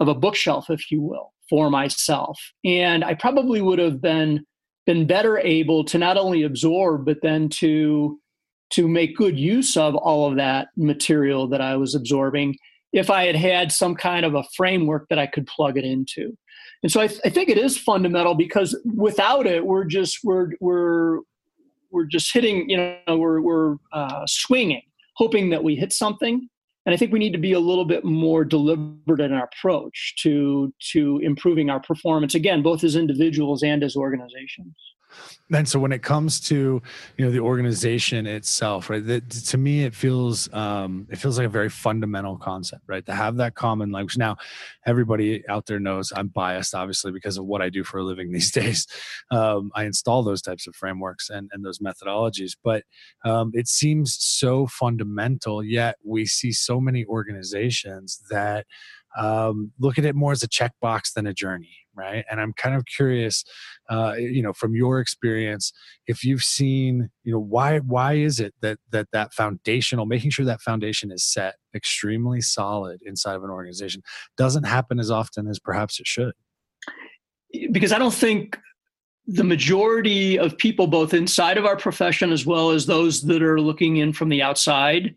of 0.00 0.08
a 0.08 0.14
bookshelf 0.14 0.70
if 0.70 0.90
you 0.90 1.02
will 1.02 1.32
for 1.48 1.70
myself. 1.70 2.40
And 2.64 3.04
i 3.04 3.14
probably 3.14 3.60
would 3.60 3.78
have 3.78 4.00
been 4.00 4.44
been 4.86 5.06
better 5.06 5.38
able 5.38 5.84
to 5.84 5.98
not 5.98 6.16
only 6.16 6.42
absorb 6.42 7.04
but 7.04 7.18
then 7.22 7.48
to 7.50 8.18
to 8.70 8.88
make 8.88 9.16
good 9.16 9.38
use 9.38 9.76
of 9.76 9.94
all 9.94 10.28
of 10.28 10.36
that 10.36 10.68
material 10.76 11.46
that 11.48 11.60
i 11.60 11.76
was 11.76 11.94
absorbing 11.94 12.56
if 12.92 13.10
i 13.10 13.24
had 13.24 13.36
had 13.36 13.70
some 13.70 13.94
kind 13.94 14.24
of 14.24 14.34
a 14.34 14.44
framework 14.56 15.06
that 15.10 15.18
i 15.18 15.26
could 15.26 15.46
plug 15.46 15.76
it 15.76 15.84
into. 15.84 16.36
And 16.82 16.90
so 16.90 17.00
i, 17.02 17.06
th- 17.08 17.20
I 17.26 17.28
think 17.28 17.50
it 17.50 17.58
is 17.58 17.76
fundamental 17.76 18.34
because 18.34 18.78
without 18.94 19.46
it 19.46 19.66
we're 19.66 19.84
just 19.84 20.20
we're 20.24 20.52
we're 20.60 21.20
we're 21.90 22.06
just 22.06 22.32
hitting 22.32 22.70
you 22.70 22.78
know 22.78 23.18
we're 23.18 23.42
we're 23.42 23.76
uh, 23.92 24.24
swinging 24.26 24.82
hoping 25.16 25.50
that 25.50 25.62
we 25.62 25.76
hit 25.76 25.92
something 25.92 26.48
and 26.88 26.94
I 26.94 26.96
think 26.96 27.12
we 27.12 27.18
need 27.18 27.32
to 27.32 27.38
be 27.38 27.52
a 27.52 27.60
little 27.60 27.84
bit 27.84 28.02
more 28.02 28.46
deliberate 28.46 29.20
in 29.20 29.30
our 29.30 29.44
approach 29.44 30.14
to 30.22 30.72
to 30.92 31.20
improving 31.22 31.68
our 31.68 31.80
performance 31.80 32.34
again, 32.34 32.62
both 32.62 32.82
as 32.82 32.96
individuals 32.96 33.62
and 33.62 33.84
as 33.84 33.94
organizations. 33.94 34.74
And 35.52 35.66
so 35.68 35.78
when 35.78 35.92
it 35.92 36.02
comes 36.02 36.40
to 36.40 36.82
you 37.16 37.24
know 37.24 37.30
the 37.30 37.40
organization 37.40 38.26
itself, 38.26 38.90
right? 38.90 39.04
That, 39.04 39.30
to 39.30 39.58
me, 39.58 39.84
it 39.84 39.94
feels 39.94 40.52
um, 40.52 41.06
it 41.10 41.16
feels 41.16 41.38
like 41.38 41.46
a 41.46 41.50
very 41.50 41.70
fundamental 41.70 42.36
concept, 42.36 42.82
right? 42.86 43.04
To 43.06 43.14
have 43.14 43.36
that 43.36 43.54
common 43.54 43.90
language. 43.90 44.18
Now, 44.18 44.36
everybody 44.86 45.46
out 45.48 45.66
there 45.66 45.80
knows 45.80 46.12
I'm 46.14 46.28
biased, 46.28 46.74
obviously, 46.74 47.12
because 47.12 47.38
of 47.38 47.46
what 47.46 47.62
I 47.62 47.70
do 47.70 47.84
for 47.84 47.98
a 47.98 48.04
living 48.04 48.32
these 48.32 48.50
days. 48.50 48.86
Um, 49.30 49.70
I 49.74 49.84
install 49.84 50.22
those 50.22 50.42
types 50.42 50.66
of 50.66 50.76
frameworks 50.76 51.30
and 51.30 51.50
and 51.52 51.64
those 51.64 51.78
methodologies, 51.78 52.52
but 52.62 52.84
um, 53.24 53.50
it 53.54 53.68
seems 53.68 54.16
so 54.20 54.66
fundamental. 54.66 55.64
Yet 55.64 55.96
we 56.04 56.26
see 56.26 56.52
so 56.52 56.80
many 56.80 57.04
organizations 57.06 58.22
that 58.30 58.66
um, 59.16 59.72
look 59.78 59.98
at 59.98 60.04
it 60.04 60.14
more 60.14 60.32
as 60.32 60.42
a 60.42 60.48
checkbox 60.48 61.12
than 61.14 61.26
a 61.26 61.32
journey, 61.32 61.76
right? 61.94 62.24
And 62.30 62.40
I'm 62.40 62.52
kind 62.52 62.74
of 62.74 62.84
curious, 62.84 63.44
uh, 63.88 64.14
you 64.18 64.42
know, 64.42 64.52
from 64.52 64.74
your 64.74 65.00
experience, 65.00 65.72
if 66.06 66.22
you've 66.22 66.42
seen, 66.42 67.10
you 67.24 67.32
know, 67.32 67.38
why 67.38 67.78
why 67.78 68.14
is 68.14 68.38
it 68.38 68.54
that 68.60 68.78
that 68.90 69.08
that 69.12 69.32
foundational, 69.32 70.06
making 70.06 70.30
sure 70.30 70.44
that 70.44 70.60
foundation 70.60 71.10
is 71.10 71.24
set 71.24 71.56
extremely 71.74 72.40
solid 72.40 73.00
inside 73.04 73.34
of 73.34 73.44
an 73.44 73.50
organization, 73.50 74.02
doesn't 74.36 74.64
happen 74.64 74.98
as 74.98 75.10
often 75.10 75.48
as 75.48 75.58
perhaps 75.58 75.98
it 76.00 76.06
should? 76.06 76.32
Because 77.72 77.92
I 77.92 77.98
don't 77.98 78.14
think 78.14 78.58
the 79.26 79.44
majority 79.44 80.38
of 80.38 80.56
people, 80.56 80.86
both 80.86 81.14
inside 81.14 81.58
of 81.58 81.66
our 81.66 81.76
profession 81.76 82.32
as 82.32 82.46
well 82.46 82.70
as 82.70 82.86
those 82.86 83.22
that 83.22 83.42
are 83.42 83.60
looking 83.60 83.98
in 83.98 84.12
from 84.12 84.30
the 84.30 84.42
outside, 84.42 85.14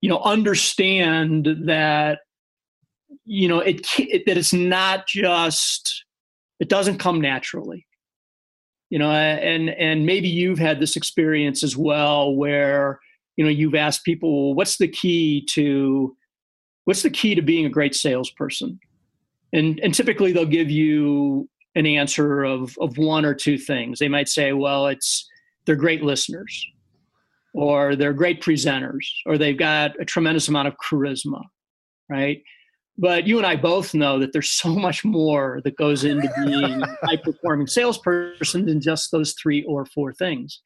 you 0.00 0.08
know, 0.08 0.20
understand 0.20 1.48
that 1.64 2.20
you 3.24 3.48
know 3.48 3.58
it, 3.58 3.86
it 3.98 4.24
that 4.26 4.36
it's 4.36 4.52
not 4.52 5.06
just 5.06 6.04
it 6.60 6.68
doesn't 6.68 6.98
come 6.98 7.20
naturally 7.20 7.85
you 8.90 8.98
know 8.98 9.10
and 9.10 9.70
and 9.70 10.06
maybe 10.06 10.28
you've 10.28 10.58
had 10.58 10.80
this 10.80 10.96
experience 10.96 11.62
as 11.62 11.76
well 11.76 12.34
where 12.34 13.00
you 13.36 13.44
know 13.44 13.50
you've 13.50 13.74
asked 13.74 14.04
people 14.04 14.54
what's 14.54 14.78
the 14.78 14.88
key 14.88 15.46
to 15.50 16.16
what's 16.86 17.02
the 17.02 17.10
key 17.10 17.34
to 17.34 17.42
being 17.42 17.66
a 17.66 17.70
great 17.70 17.94
salesperson? 17.94 18.80
And 19.52 19.78
and 19.80 19.92
typically 19.92 20.32
they'll 20.32 20.46
give 20.46 20.70
you 20.70 21.48
an 21.74 21.86
answer 21.86 22.42
of 22.42 22.76
of 22.80 22.96
one 22.96 23.24
or 23.24 23.34
two 23.34 23.58
things. 23.58 23.98
They 23.98 24.08
might 24.08 24.28
say 24.28 24.52
well 24.54 24.86
it's 24.86 25.28
they're 25.66 25.76
great 25.76 26.02
listeners 26.02 26.64
or 27.52 27.96
they're 27.96 28.12
great 28.12 28.40
presenters 28.40 29.06
or 29.26 29.36
they've 29.36 29.58
got 29.58 30.00
a 30.00 30.04
tremendous 30.04 30.48
amount 30.48 30.68
of 30.68 30.74
charisma 30.76 31.42
right 32.08 32.42
but 32.98 33.26
you 33.26 33.38
and 33.38 33.46
I 33.46 33.56
both 33.56 33.94
know 33.94 34.18
that 34.18 34.32
there's 34.32 34.50
so 34.50 34.68
much 34.74 35.04
more 35.04 35.60
that 35.64 35.76
goes 35.76 36.04
into 36.04 36.30
being 36.44 36.82
a 36.82 36.96
high 37.06 37.16
performing 37.16 37.66
salesperson 37.66 38.66
than 38.66 38.80
just 38.80 39.10
those 39.10 39.34
three 39.34 39.64
or 39.64 39.84
four 39.86 40.12
things. 40.12 40.62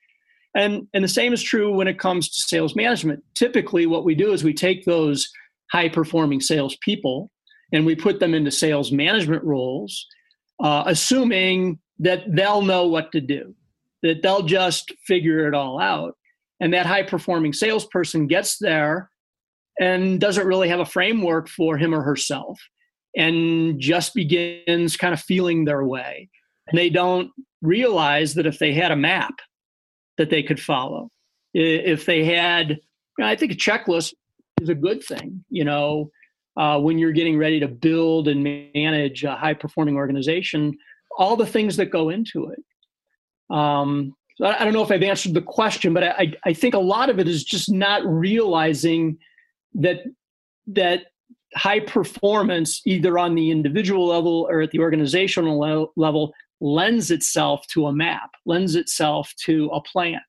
And, 0.54 0.88
and 0.94 1.04
the 1.04 1.08
same 1.08 1.32
is 1.32 1.42
true 1.42 1.72
when 1.72 1.86
it 1.86 1.98
comes 1.98 2.28
to 2.28 2.40
sales 2.40 2.74
management. 2.74 3.22
Typically, 3.34 3.86
what 3.86 4.04
we 4.04 4.14
do 4.14 4.32
is 4.32 4.42
we 4.42 4.54
take 4.54 4.84
those 4.84 5.28
high 5.70 5.88
performing 5.88 6.40
salespeople 6.40 7.30
and 7.72 7.86
we 7.86 7.94
put 7.94 8.18
them 8.18 8.34
into 8.34 8.50
sales 8.50 8.90
management 8.90 9.44
roles, 9.44 10.06
uh, 10.60 10.82
assuming 10.86 11.78
that 12.00 12.24
they'll 12.34 12.62
know 12.62 12.88
what 12.88 13.12
to 13.12 13.20
do, 13.20 13.54
that 14.02 14.22
they'll 14.22 14.42
just 14.42 14.92
figure 15.06 15.46
it 15.46 15.54
all 15.54 15.80
out. 15.80 16.16
And 16.58 16.74
that 16.74 16.86
high 16.86 17.04
performing 17.04 17.52
salesperson 17.52 18.26
gets 18.26 18.58
there 18.58 19.10
and 19.80 20.20
doesn't 20.20 20.46
really 20.46 20.68
have 20.68 20.78
a 20.78 20.84
framework 20.84 21.48
for 21.48 21.76
him 21.76 21.94
or 21.94 22.02
herself 22.02 22.60
and 23.16 23.80
just 23.80 24.14
begins 24.14 24.96
kind 24.96 25.12
of 25.12 25.20
feeling 25.20 25.64
their 25.64 25.84
way. 25.84 26.28
And 26.68 26.78
they 26.78 26.90
don't 26.90 27.30
realize 27.62 28.34
that 28.34 28.46
if 28.46 28.58
they 28.58 28.72
had 28.72 28.92
a 28.92 28.96
map 28.96 29.34
that 30.18 30.30
they 30.30 30.42
could 30.42 30.60
follow, 30.60 31.10
if 31.54 32.04
they 32.04 32.24
had, 32.24 32.78
I 33.20 33.34
think 33.34 33.52
a 33.52 33.56
checklist 33.56 34.14
is 34.60 34.68
a 34.68 34.74
good 34.74 35.02
thing, 35.02 35.44
you 35.48 35.64
know, 35.64 36.10
uh, 36.56 36.78
when 36.78 36.98
you're 36.98 37.12
getting 37.12 37.38
ready 37.38 37.58
to 37.58 37.68
build 37.68 38.28
and 38.28 38.44
manage 38.74 39.24
a 39.24 39.34
high 39.34 39.54
performing 39.54 39.96
organization. 39.96 40.76
all 41.18 41.36
the 41.36 41.46
things 41.46 41.76
that 41.76 41.86
go 41.86 42.10
into 42.10 42.50
it. 42.50 42.62
Um, 43.54 44.14
so 44.36 44.46
I, 44.46 44.64
don't 44.64 44.72
know 44.72 44.82
if 44.82 44.92
I've 44.92 45.02
answered 45.02 45.34
the 45.34 45.42
question, 45.42 45.92
but 45.92 46.04
I, 46.04 46.32
I 46.44 46.52
think 46.54 46.74
a 46.74 46.78
lot 46.78 47.10
of 47.10 47.18
it 47.18 47.26
is 47.26 47.44
just 47.44 47.70
not 47.70 48.06
realizing 48.06 49.18
that 49.74 50.02
that 50.66 51.06
high 51.56 51.80
performance, 51.80 52.80
either 52.86 53.18
on 53.18 53.34
the 53.34 53.50
individual 53.50 54.06
level 54.06 54.46
or 54.50 54.60
at 54.60 54.70
the 54.70 54.78
organizational 54.78 55.90
level, 55.96 56.32
lends 56.60 57.10
itself 57.10 57.66
to 57.68 57.86
a 57.86 57.92
map, 57.92 58.30
lends 58.46 58.76
itself 58.76 59.32
to 59.44 59.66
a 59.68 59.80
plan. 59.80 60.20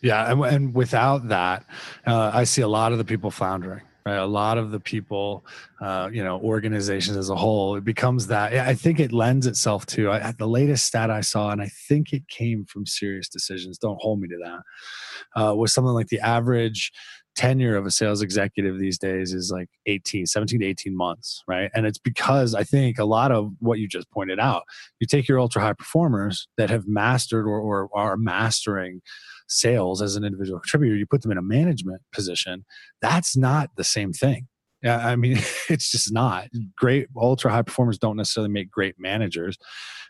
Yeah, 0.00 0.30
and, 0.30 0.44
and 0.44 0.74
without 0.74 1.28
that, 1.28 1.66
uh, 2.06 2.30
I 2.32 2.44
see 2.44 2.62
a 2.62 2.68
lot 2.68 2.92
of 2.92 2.98
the 2.98 3.04
people 3.04 3.30
floundering. 3.30 3.82
Right, 4.04 4.16
a 4.16 4.26
lot 4.26 4.58
of 4.58 4.72
the 4.72 4.80
people, 4.80 5.46
uh, 5.80 6.10
you 6.12 6.24
know, 6.24 6.40
organizations 6.40 7.16
as 7.16 7.30
a 7.30 7.36
whole, 7.36 7.76
it 7.76 7.84
becomes 7.84 8.26
that. 8.26 8.52
I 8.52 8.74
think 8.74 8.98
it 8.98 9.12
lends 9.12 9.46
itself 9.46 9.86
to 9.86 10.10
I, 10.10 10.32
the 10.36 10.48
latest 10.48 10.86
stat 10.86 11.08
I 11.08 11.20
saw, 11.20 11.50
and 11.50 11.62
I 11.62 11.70
think 11.88 12.12
it 12.12 12.26
came 12.26 12.64
from 12.64 12.84
SiriusDecisions. 12.84 13.78
Don't 13.78 14.00
hold 14.00 14.20
me 14.20 14.26
to 14.26 14.38
that. 14.42 15.40
Uh, 15.40 15.54
was 15.54 15.72
something 15.72 15.92
like 15.92 16.08
the 16.08 16.18
average 16.18 16.90
tenure 17.34 17.76
of 17.76 17.86
a 17.86 17.90
sales 17.90 18.22
executive 18.22 18.78
these 18.78 18.98
days 18.98 19.32
is 19.32 19.50
like 19.50 19.68
18 19.86 20.26
17 20.26 20.60
to 20.60 20.66
18 20.66 20.96
months 20.96 21.42
right? 21.48 21.70
And 21.74 21.86
it's 21.86 21.98
because 21.98 22.54
i 22.54 22.64
think 22.64 22.98
a 22.98 23.04
lot 23.04 23.32
of 23.32 23.52
what 23.60 23.78
you 23.78 23.88
just 23.88 24.10
pointed 24.10 24.38
out 24.38 24.64
you 25.00 25.06
take 25.06 25.28
your 25.28 25.40
ultra 25.40 25.62
high 25.62 25.72
performers 25.72 26.48
that 26.58 26.70
have 26.70 26.86
mastered 26.86 27.46
or, 27.46 27.58
or 27.58 27.88
are 27.94 28.16
mastering 28.16 29.00
sales 29.48 30.00
as 30.00 30.16
an 30.16 30.24
individual 30.24 30.60
contributor 30.60 30.96
you 30.96 31.06
put 31.06 31.22
them 31.22 31.32
in 31.32 31.38
a 31.38 31.42
management 31.42 32.02
position 32.12 32.64
that's 33.00 33.36
not 33.36 33.70
the 33.76 33.84
same 33.84 34.12
thing 34.12 34.46
I 34.84 35.16
mean, 35.16 35.38
it's 35.68 35.90
just 35.90 36.12
not. 36.12 36.48
Great 36.76 37.08
ultra 37.16 37.50
high 37.50 37.62
performers 37.62 37.98
don't 37.98 38.16
necessarily 38.16 38.52
make 38.52 38.70
great 38.70 38.96
managers. 38.98 39.56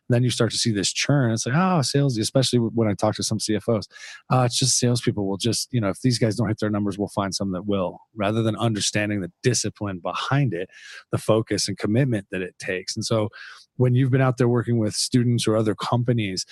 then 0.08 0.22
you 0.22 0.30
start 0.30 0.50
to 0.50 0.58
see 0.58 0.72
this 0.72 0.92
churn. 0.92 1.30
It's 1.30 1.46
like, 1.46 1.54
oh, 1.56 1.80
sales, 1.82 2.18
especially 2.18 2.58
when 2.58 2.88
I 2.88 2.94
talk 2.94 3.14
to 3.16 3.22
some 3.22 3.38
CFOs, 3.38 3.84
uh, 4.32 4.42
it's 4.42 4.58
just 4.58 4.78
salespeople 4.78 5.26
will 5.26 5.38
just, 5.38 5.68
you 5.72 5.80
know, 5.80 5.88
if 5.88 6.00
these 6.02 6.18
guys 6.18 6.36
don't 6.36 6.48
hit 6.48 6.58
their 6.60 6.70
numbers, 6.70 6.98
we'll 6.98 7.08
find 7.08 7.34
some 7.34 7.52
that 7.52 7.66
will, 7.66 7.98
rather 8.14 8.42
than 8.42 8.56
understanding 8.56 9.20
the 9.20 9.32
discipline 9.42 10.00
behind 10.00 10.52
it, 10.52 10.68
the 11.12 11.18
focus 11.18 11.68
and 11.68 11.78
commitment 11.78 12.26
that 12.30 12.42
it 12.42 12.54
takes. 12.58 12.96
And 12.96 13.04
so 13.04 13.28
when 13.76 13.94
you've 13.94 14.10
been 14.10 14.20
out 14.20 14.36
there 14.36 14.48
working 14.48 14.78
with 14.78 14.94
students 14.94 15.46
or 15.46 15.56
other 15.56 15.74
companies, 15.74 16.44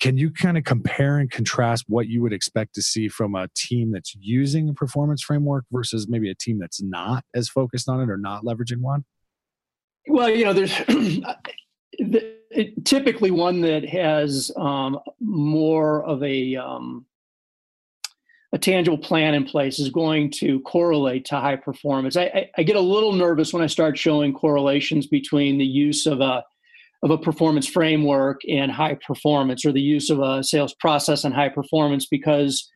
can 0.00 0.16
you 0.16 0.30
kind 0.30 0.56
of 0.56 0.64
compare 0.64 1.18
and 1.18 1.30
contrast 1.30 1.84
what 1.88 2.06
you 2.06 2.22
would 2.22 2.32
expect 2.32 2.74
to 2.74 2.82
see 2.82 3.08
from 3.08 3.34
a 3.34 3.48
team 3.56 3.90
that's 3.92 4.14
using 4.20 4.68
a 4.68 4.72
performance 4.72 5.22
framework 5.22 5.64
versus 5.72 6.08
maybe 6.08 6.30
a 6.30 6.34
team 6.34 6.58
that's 6.58 6.80
not 6.82 7.24
as 7.34 7.48
focused 7.48 7.88
on 7.88 8.00
it 8.00 8.08
or 8.08 8.16
not 8.16 8.44
leveraging 8.44 8.80
one? 8.80 9.04
Well, 10.06 10.30
you 10.30 10.44
know, 10.44 10.52
there's 10.52 10.74
typically 12.84 13.30
one 13.30 13.60
that 13.62 13.88
has 13.88 14.50
um, 14.56 14.98
more 15.20 16.04
of 16.04 16.22
a 16.22 16.56
um, 16.56 17.04
a 18.52 18.58
tangible 18.58 18.98
plan 18.98 19.34
in 19.34 19.44
place 19.44 19.78
is 19.78 19.90
going 19.90 20.30
to 20.30 20.60
correlate 20.60 21.26
to 21.26 21.36
high 21.36 21.56
performance. 21.56 22.16
I, 22.16 22.22
I, 22.22 22.50
I, 22.56 22.62
get 22.62 22.76
a 22.76 22.80
little 22.80 23.12
nervous 23.12 23.52
when 23.52 23.62
I 23.62 23.66
start 23.66 23.98
showing 23.98 24.32
correlations 24.32 25.06
between 25.06 25.58
the 25.58 25.66
use 25.66 26.06
of 26.06 26.22
a 26.22 26.42
of 27.02 27.10
a 27.10 27.18
performance 27.18 27.66
framework 27.66 28.40
and 28.48 28.72
high 28.72 28.98
performance 29.06 29.64
or 29.64 29.72
the 29.72 29.80
use 29.80 30.10
of 30.10 30.20
a 30.20 30.42
sales 30.42 30.74
process 30.80 31.24
and 31.24 31.34
high 31.34 31.48
performance 31.48 32.06
because 32.06 32.68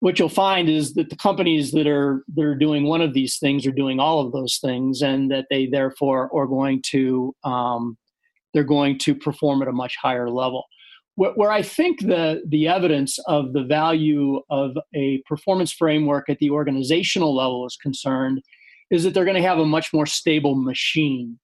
what 0.00 0.18
you'll 0.18 0.28
find 0.28 0.68
is 0.68 0.94
that 0.94 1.10
the 1.10 1.16
companies 1.16 1.70
that 1.70 1.86
are 1.86 2.24
that 2.34 2.44
are 2.44 2.56
doing 2.56 2.84
one 2.84 3.00
of 3.00 3.14
these 3.14 3.38
things 3.38 3.66
are 3.66 3.72
doing 3.72 4.00
all 4.00 4.20
of 4.20 4.32
those 4.32 4.58
things 4.60 5.00
and 5.00 5.30
that 5.30 5.46
they 5.48 5.66
therefore 5.66 6.28
are 6.34 6.46
going 6.46 6.82
to 6.90 7.32
um, 7.44 7.96
they're 8.52 8.64
going 8.64 8.98
to 8.98 9.14
perform 9.14 9.62
at 9.62 9.68
a 9.68 9.72
much 9.72 9.96
higher 10.02 10.28
level. 10.28 10.64
Where, 11.14 11.32
where 11.32 11.50
i 11.52 11.60
think 11.60 12.00
the 12.00 12.42
the 12.48 12.66
evidence 12.68 13.18
of 13.26 13.52
the 13.52 13.62
value 13.62 14.40
of 14.48 14.76
a 14.94 15.22
performance 15.28 15.70
framework 15.70 16.28
at 16.30 16.38
the 16.38 16.50
organizational 16.50 17.36
level 17.36 17.66
is 17.66 17.76
concerned 17.80 18.42
is 18.90 19.04
that 19.04 19.14
they're 19.14 19.26
going 19.26 19.40
to 19.40 19.48
have 19.48 19.58
a 19.58 19.66
much 19.66 19.92
more 19.92 20.06
stable 20.06 20.54
machine 20.54 21.38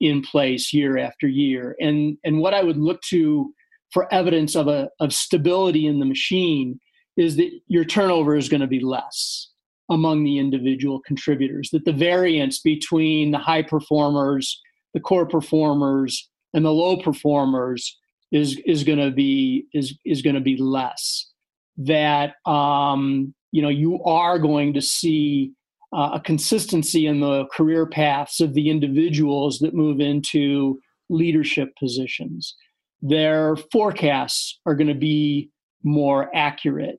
in 0.00 0.22
place 0.22 0.72
year 0.72 0.98
after 0.98 1.26
year. 1.26 1.76
And 1.80 2.18
and 2.24 2.40
what 2.40 2.54
I 2.54 2.62
would 2.62 2.76
look 2.76 3.00
to 3.10 3.52
for 3.92 4.12
evidence 4.12 4.54
of 4.54 4.68
a 4.68 4.90
of 5.00 5.12
stability 5.12 5.86
in 5.86 6.00
the 6.00 6.06
machine 6.06 6.80
is 7.16 7.36
that 7.36 7.50
your 7.68 7.84
turnover 7.84 8.36
is 8.36 8.48
going 8.48 8.60
to 8.60 8.66
be 8.66 8.80
less 8.80 9.50
among 9.90 10.24
the 10.24 10.38
individual 10.38 11.00
contributors. 11.00 11.70
That 11.70 11.84
the 11.84 11.92
variance 11.92 12.60
between 12.60 13.30
the 13.30 13.38
high 13.38 13.62
performers, 13.62 14.60
the 14.94 15.00
core 15.00 15.26
performers, 15.26 16.28
and 16.52 16.64
the 16.64 16.72
low 16.72 16.96
performers 16.96 17.98
is 18.32 18.58
is 18.66 18.84
going 18.84 18.98
to 18.98 19.10
be 19.10 19.66
is 19.72 19.98
is 20.04 20.22
going 20.22 20.34
to 20.34 20.40
be 20.40 20.56
less. 20.56 21.30
That 21.76 22.34
um, 22.46 23.34
you 23.52 23.62
know 23.62 23.68
you 23.68 24.02
are 24.04 24.38
going 24.38 24.74
to 24.74 24.82
see 24.82 25.52
uh, 25.94 26.10
a 26.14 26.20
consistency 26.20 27.06
in 27.06 27.20
the 27.20 27.46
career 27.46 27.86
paths 27.86 28.40
of 28.40 28.54
the 28.54 28.68
individuals 28.68 29.58
that 29.60 29.74
move 29.74 30.00
into 30.00 30.80
leadership 31.08 31.70
positions. 31.78 32.56
Their 33.00 33.56
forecasts 33.70 34.58
are 34.66 34.74
going 34.74 34.88
to 34.88 34.94
be 34.94 35.50
more 35.84 36.34
accurate. 36.34 36.98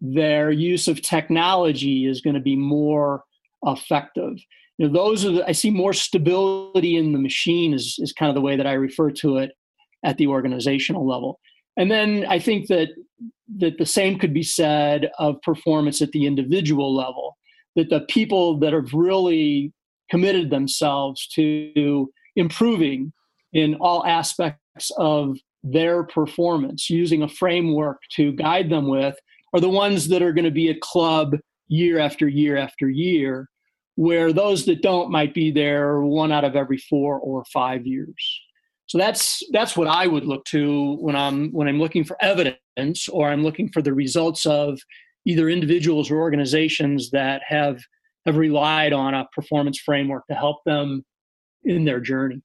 Their 0.00 0.50
use 0.50 0.86
of 0.86 1.02
technology 1.02 2.06
is 2.06 2.20
going 2.20 2.34
to 2.34 2.40
be 2.40 2.56
more 2.56 3.24
effective. 3.64 4.38
You 4.78 4.86
know, 4.86 4.92
those 4.92 5.24
are 5.24 5.32
the, 5.32 5.48
I 5.48 5.52
see 5.52 5.70
more 5.70 5.94
stability 5.94 6.96
in 6.96 7.12
the 7.12 7.18
machine 7.18 7.72
is, 7.72 7.96
is 7.98 8.12
kind 8.12 8.28
of 8.28 8.34
the 8.34 8.42
way 8.42 8.56
that 8.56 8.66
I 8.66 8.74
refer 8.74 9.10
to 9.12 9.38
it 9.38 9.52
at 10.04 10.18
the 10.18 10.26
organizational 10.26 11.08
level. 11.08 11.40
And 11.78 11.90
then 11.90 12.26
I 12.28 12.38
think 12.38 12.68
that 12.68 12.90
that 13.58 13.78
the 13.78 13.86
same 13.86 14.18
could 14.18 14.34
be 14.34 14.42
said 14.42 15.08
of 15.18 15.40
performance 15.42 16.02
at 16.02 16.10
the 16.10 16.26
individual 16.26 16.94
level 16.94 17.36
that 17.76 17.90
the 17.90 18.00
people 18.08 18.58
that 18.58 18.72
have 18.72 18.92
really 18.92 19.72
committed 20.10 20.50
themselves 20.50 21.26
to 21.28 22.10
improving 22.36 23.12
in 23.52 23.74
all 23.76 24.04
aspects 24.04 24.90
of 24.98 25.36
their 25.62 26.04
performance 26.04 26.90
using 26.90 27.22
a 27.22 27.28
framework 27.28 27.98
to 28.12 28.32
guide 28.32 28.70
them 28.70 28.88
with 28.88 29.16
are 29.52 29.60
the 29.60 29.68
ones 29.68 30.08
that 30.08 30.22
are 30.22 30.32
going 30.32 30.44
to 30.44 30.50
be 30.50 30.68
at 30.68 30.80
club 30.80 31.36
year 31.68 31.98
after 31.98 32.28
year 32.28 32.56
after 32.56 32.88
year 32.88 33.48
where 33.96 34.32
those 34.32 34.66
that 34.66 34.82
don't 34.82 35.10
might 35.10 35.34
be 35.34 35.50
there 35.50 36.02
one 36.02 36.30
out 36.30 36.44
of 36.44 36.54
every 36.54 36.76
four 36.76 37.18
or 37.18 37.44
five 37.52 37.86
years. 37.86 38.40
So 38.86 38.98
that's 38.98 39.42
that's 39.50 39.76
what 39.76 39.88
i 39.88 40.06
would 40.06 40.24
look 40.24 40.44
to 40.44 40.96
when 41.00 41.16
i'm 41.16 41.50
when 41.50 41.66
i'm 41.66 41.80
looking 41.80 42.04
for 42.04 42.16
evidence 42.20 43.08
or 43.08 43.28
i'm 43.28 43.42
looking 43.42 43.68
for 43.70 43.82
the 43.82 43.92
results 43.92 44.46
of 44.46 44.78
either 45.26 45.50
individuals 45.50 46.10
or 46.10 46.16
organizations 46.18 47.10
that 47.10 47.42
have 47.46 47.78
have 48.24 48.36
relied 48.36 48.92
on 48.92 49.14
a 49.14 49.26
performance 49.32 49.78
framework 49.78 50.26
to 50.28 50.34
help 50.34 50.58
them 50.64 51.04
in 51.64 51.84
their 51.84 52.00
journey. 52.00 52.42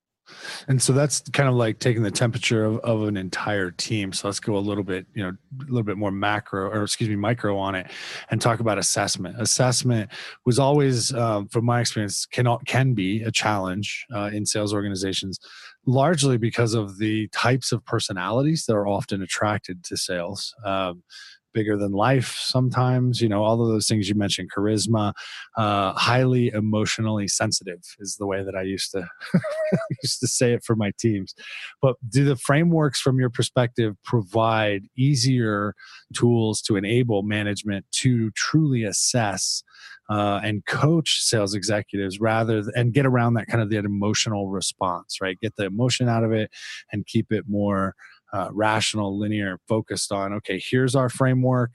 And 0.67 0.81
so 0.81 0.93
that's 0.93 1.21
kind 1.33 1.49
of 1.49 1.55
like 1.55 1.79
taking 1.79 2.03
the 2.03 2.11
temperature 2.11 2.63
of, 2.63 2.77
of 2.79 3.03
an 3.03 3.17
entire 3.17 3.71
team. 3.71 4.13
So 4.13 4.27
let's 4.27 4.39
go 4.39 4.55
a 4.55 4.59
little 4.59 4.83
bit, 4.83 5.05
you 5.13 5.23
know, 5.23 5.29
a 5.29 5.63
little 5.65 5.83
bit 5.83 5.97
more 5.97 6.11
macro 6.11 6.69
or 6.69 6.83
excuse 6.83 7.09
me, 7.09 7.15
micro 7.15 7.57
on 7.57 7.75
it 7.75 7.87
and 8.29 8.39
talk 8.39 8.59
about 8.59 8.77
assessment. 8.77 9.35
Assessment 9.39 10.11
was 10.45 10.59
always, 10.59 11.13
um, 11.13 11.47
from 11.47 11.65
my 11.65 11.81
experience, 11.81 12.25
can, 12.27 12.47
can 12.65 12.93
be 12.93 13.23
a 13.23 13.31
challenge 13.31 14.05
uh, 14.13 14.29
in 14.31 14.45
sales 14.45 14.73
organizations, 14.73 15.39
largely 15.85 16.37
because 16.37 16.75
of 16.75 16.97
the 16.99 17.27
types 17.29 17.71
of 17.71 17.83
personalities 17.85 18.65
that 18.67 18.75
are 18.75 18.87
often 18.87 19.21
attracted 19.21 19.83
to 19.85 19.97
sales. 19.97 20.53
Um, 20.63 21.03
bigger 21.53 21.77
than 21.77 21.91
life 21.91 22.35
sometimes 22.39 23.21
you 23.21 23.29
know 23.29 23.43
all 23.43 23.61
of 23.61 23.67
those 23.67 23.87
things 23.87 24.07
you 24.07 24.15
mentioned 24.15 24.49
charisma 24.55 25.13
uh, 25.57 25.93
highly 25.93 26.49
emotionally 26.49 27.27
sensitive 27.27 27.81
is 27.99 28.17
the 28.17 28.25
way 28.25 28.43
that 28.43 28.55
i 28.55 28.61
used 28.61 28.91
to 28.91 29.07
used 30.03 30.19
to 30.19 30.27
say 30.27 30.53
it 30.53 30.63
for 30.63 30.75
my 30.75 30.91
teams. 30.99 31.33
But 31.81 31.95
do 32.09 32.25
the 32.25 32.35
frameworks 32.35 32.99
from 32.99 33.19
your 33.19 33.29
perspective 33.29 33.95
provide 34.03 34.83
easier 34.97 35.75
tools 36.13 36.61
to 36.63 36.75
enable 36.75 37.23
management 37.23 37.85
to 37.93 38.31
truly 38.31 38.83
assess 38.83 39.63
uh, 40.09 40.41
and 40.43 40.65
coach 40.65 41.21
sales 41.21 41.53
executives 41.53 42.19
rather 42.19 42.61
th- 42.61 42.73
and 42.75 42.93
get 42.93 43.05
around 43.05 43.35
that 43.35 43.47
kind 43.47 43.61
of 43.63 43.69
that 43.69 43.85
emotional 43.85 44.49
response 44.49 45.19
right? 45.21 45.39
Get 45.39 45.55
the 45.55 45.65
emotion 45.65 46.09
out 46.09 46.23
of 46.23 46.31
it 46.31 46.51
and 46.91 47.05
keep 47.05 47.31
it 47.31 47.45
more 47.47 47.95
uh, 48.33 48.49
rational, 48.53 49.17
linear, 49.17 49.59
focused 49.67 50.11
on, 50.11 50.33
okay, 50.33 50.61
here's 50.63 50.95
our 50.95 51.09
framework, 51.09 51.71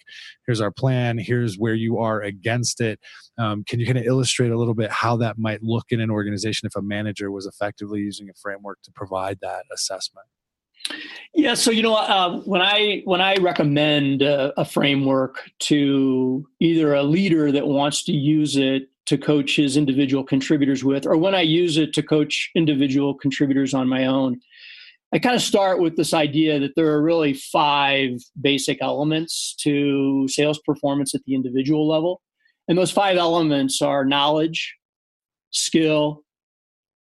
here's 0.47 0.61
our 0.61 0.71
plan, 0.71 1.19
here's 1.19 1.57
where 1.57 1.75
you 1.75 1.99
are 1.99 2.23
against 2.23 2.81
it. 2.81 2.99
Um, 3.39 3.65
can 3.65 3.81
you 3.81 3.87
kind 3.87 3.99
of 3.99 4.05
illustrate 4.05 4.51
a 4.51 4.59
little 4.59 4.75
bit 4.75 4.91
how 4.91 5.17
that 5.19 5.39
might 5.39 5.63
look 5.63 5.87
in 5.91 6.01
an 6.01 6.11
organization 6.11 6.67
if 6.67 6.77
a 6.77 6.83
manager 6.83 7.31
was 7.31 7.47
effectively 7.47 8.01
using 8.01 8.31
a 8.31 8.35
framework 8.35 8.81
to 8.83 8.93
provide 8.93 9.39
that 9.43 9.65
assessment? 9.73 10.27
Yeah, 11.35 11.55
so 11.55 11.71
you 11.71 11.83
know, 11.83 11.97
uh, 11.97 12.41
when 12.43 12.63
I 12.63 13.03
when 13.05 13.21
I 13.21 13.37
recommend 13.37 14.23
uh, 14.23 14.53
a 14.57 14.65
framework 14.65 15.51
to 15.61 16.49
either 16.61 16.95
a 16.95 17.03
leader 17.03 17.51
that 17.53 17.67
wants 17.67 18.05
to 18.05 18.13
use 18.13 18.57
it 18.57 18.89
to 19.07 19.19
coach 19.19 19.57
his 19.57 19.77
individual 19.77 20.25
contributors 20.25 20.85
with, 20.85 21.07
or 21.07 21.17
when 21.17 21.35
I 21.35 21.43
use 21.43 21.77
it 21.77 21.93
to 21.95 22.03
coach 22.03 22.51
individual 22.55 23.15
contributors 23.15 23.75
on 23.75 23.89
my 23.89 24.07
own, 24.07 24.41
I 25.13 25.19
kind 25.19 25.37
of 25.37 25.43
start 25.43 25.81
with 25.81 25.97
this 25.97 26.13
idea 26.13 26.59
that 26.59 26.73
there 26.75 26.89
are 26.89 27.03
really 27.03 27.35
five 27.35 28.11
basic 28.41 28.79
elements 28.83 29.55
to 29.61 30.27
sales 30.29 30.61
performance 30.67 31.15
at 31.15 31.23
the 31.25 31.35
individual 31.35 31.89
level. 31.89 32.21
And 32.69 32.77
those 32.77 32.91
five 32.91 33.17
elements 33.17 33.81
are 33.81 34.05
knowledge, 34.05 34.75
skill, 35.51 36.23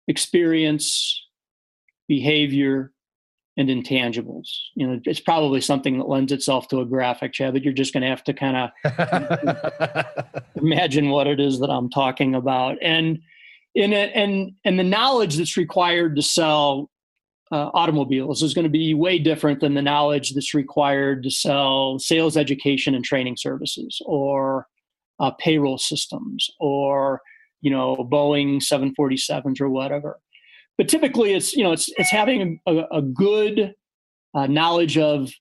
experience, 0.07 1.21
behavior, 2.07 2.91
and 3.57 3.69
intangibles. 3.69 4.49
You 4.75 4.87
know, 4.87 4.99
it's 5.05 5.21
probably 5.21 5.61
something 5.61 5.97
that 5.97 6.09
lends 6.09 6.33
itself 6.33 6.67
to 6.69 6.81
a 6.81 6.85
graphic, 6.85 7.31
Chad, 7.31 7.53
but 7.53 7.63
you're 7.63 7.73
just 7.73 7.93
going 7.93 8.03
to 8.03 8.09
have 8.09 8.23
to 8.25 8.33
kind 8.33 8.71
of 8.83 10.05
imagine 10.55 11.09
what 11.09 11.27
it 11.27 11.39
is 11.39 11.59
that 11.59 11.69
I'm 11.69 11.89
talking 11.89 12.35
about. 12.35 12.77
And 12.81 13.19
in 13.73 13.93
it, 13.93 14.11
and 14.13 14.51
and 14.63 14.77
the 14.77 14.83
knowledge 14.83 15.37
that's 15.37 15.57
required 15.57 16.15
to 16.15 16.21
sell 16.21 16.89
uh, 17.51 17.69
automobiles 17.73 18.41
is 18.41 18.53
going 18.53 18.63
to 18.63 18.69
be 18.69 18.93
way 18.93 19.19
different 19.19 19.59
than 19.59 19.75
the 19.75 19.81
knowledge 19.81 20.33
that's 20.33 20.53
required 20.53 21.23
to 21.23 21.29
sell 21.29 21.99
sales 21.99 22.37
education 22.37 22.95
and 22.95 23.05
training 23.05 23.37
services 23.37 24.01
or 24.05 24.67
uh, 25.19 25.31
payroll 25.39 25.77
systems 25.77 26.49
or 26.59 27.21
you 27.61 27.71
know 27.71 27.95
Boeing 27.97 28.57
747s 28.61 29.61
or 29.61 29.69
whatever. 29.69 30.19
But 30.77 30.89
typically, 30.89 31.33
it's 31.33 31.53
you 31.55 31.63
know 31.63 31.71
it's 31.71 31.89
it's 31.97 32.11
having 32.11 32.59
a, 32.65 32.83
a 32.91 33.01
good 33.01 33.73
uh, 34.33 34.47
knowledge 34.47 34.97
of 34.97 35.31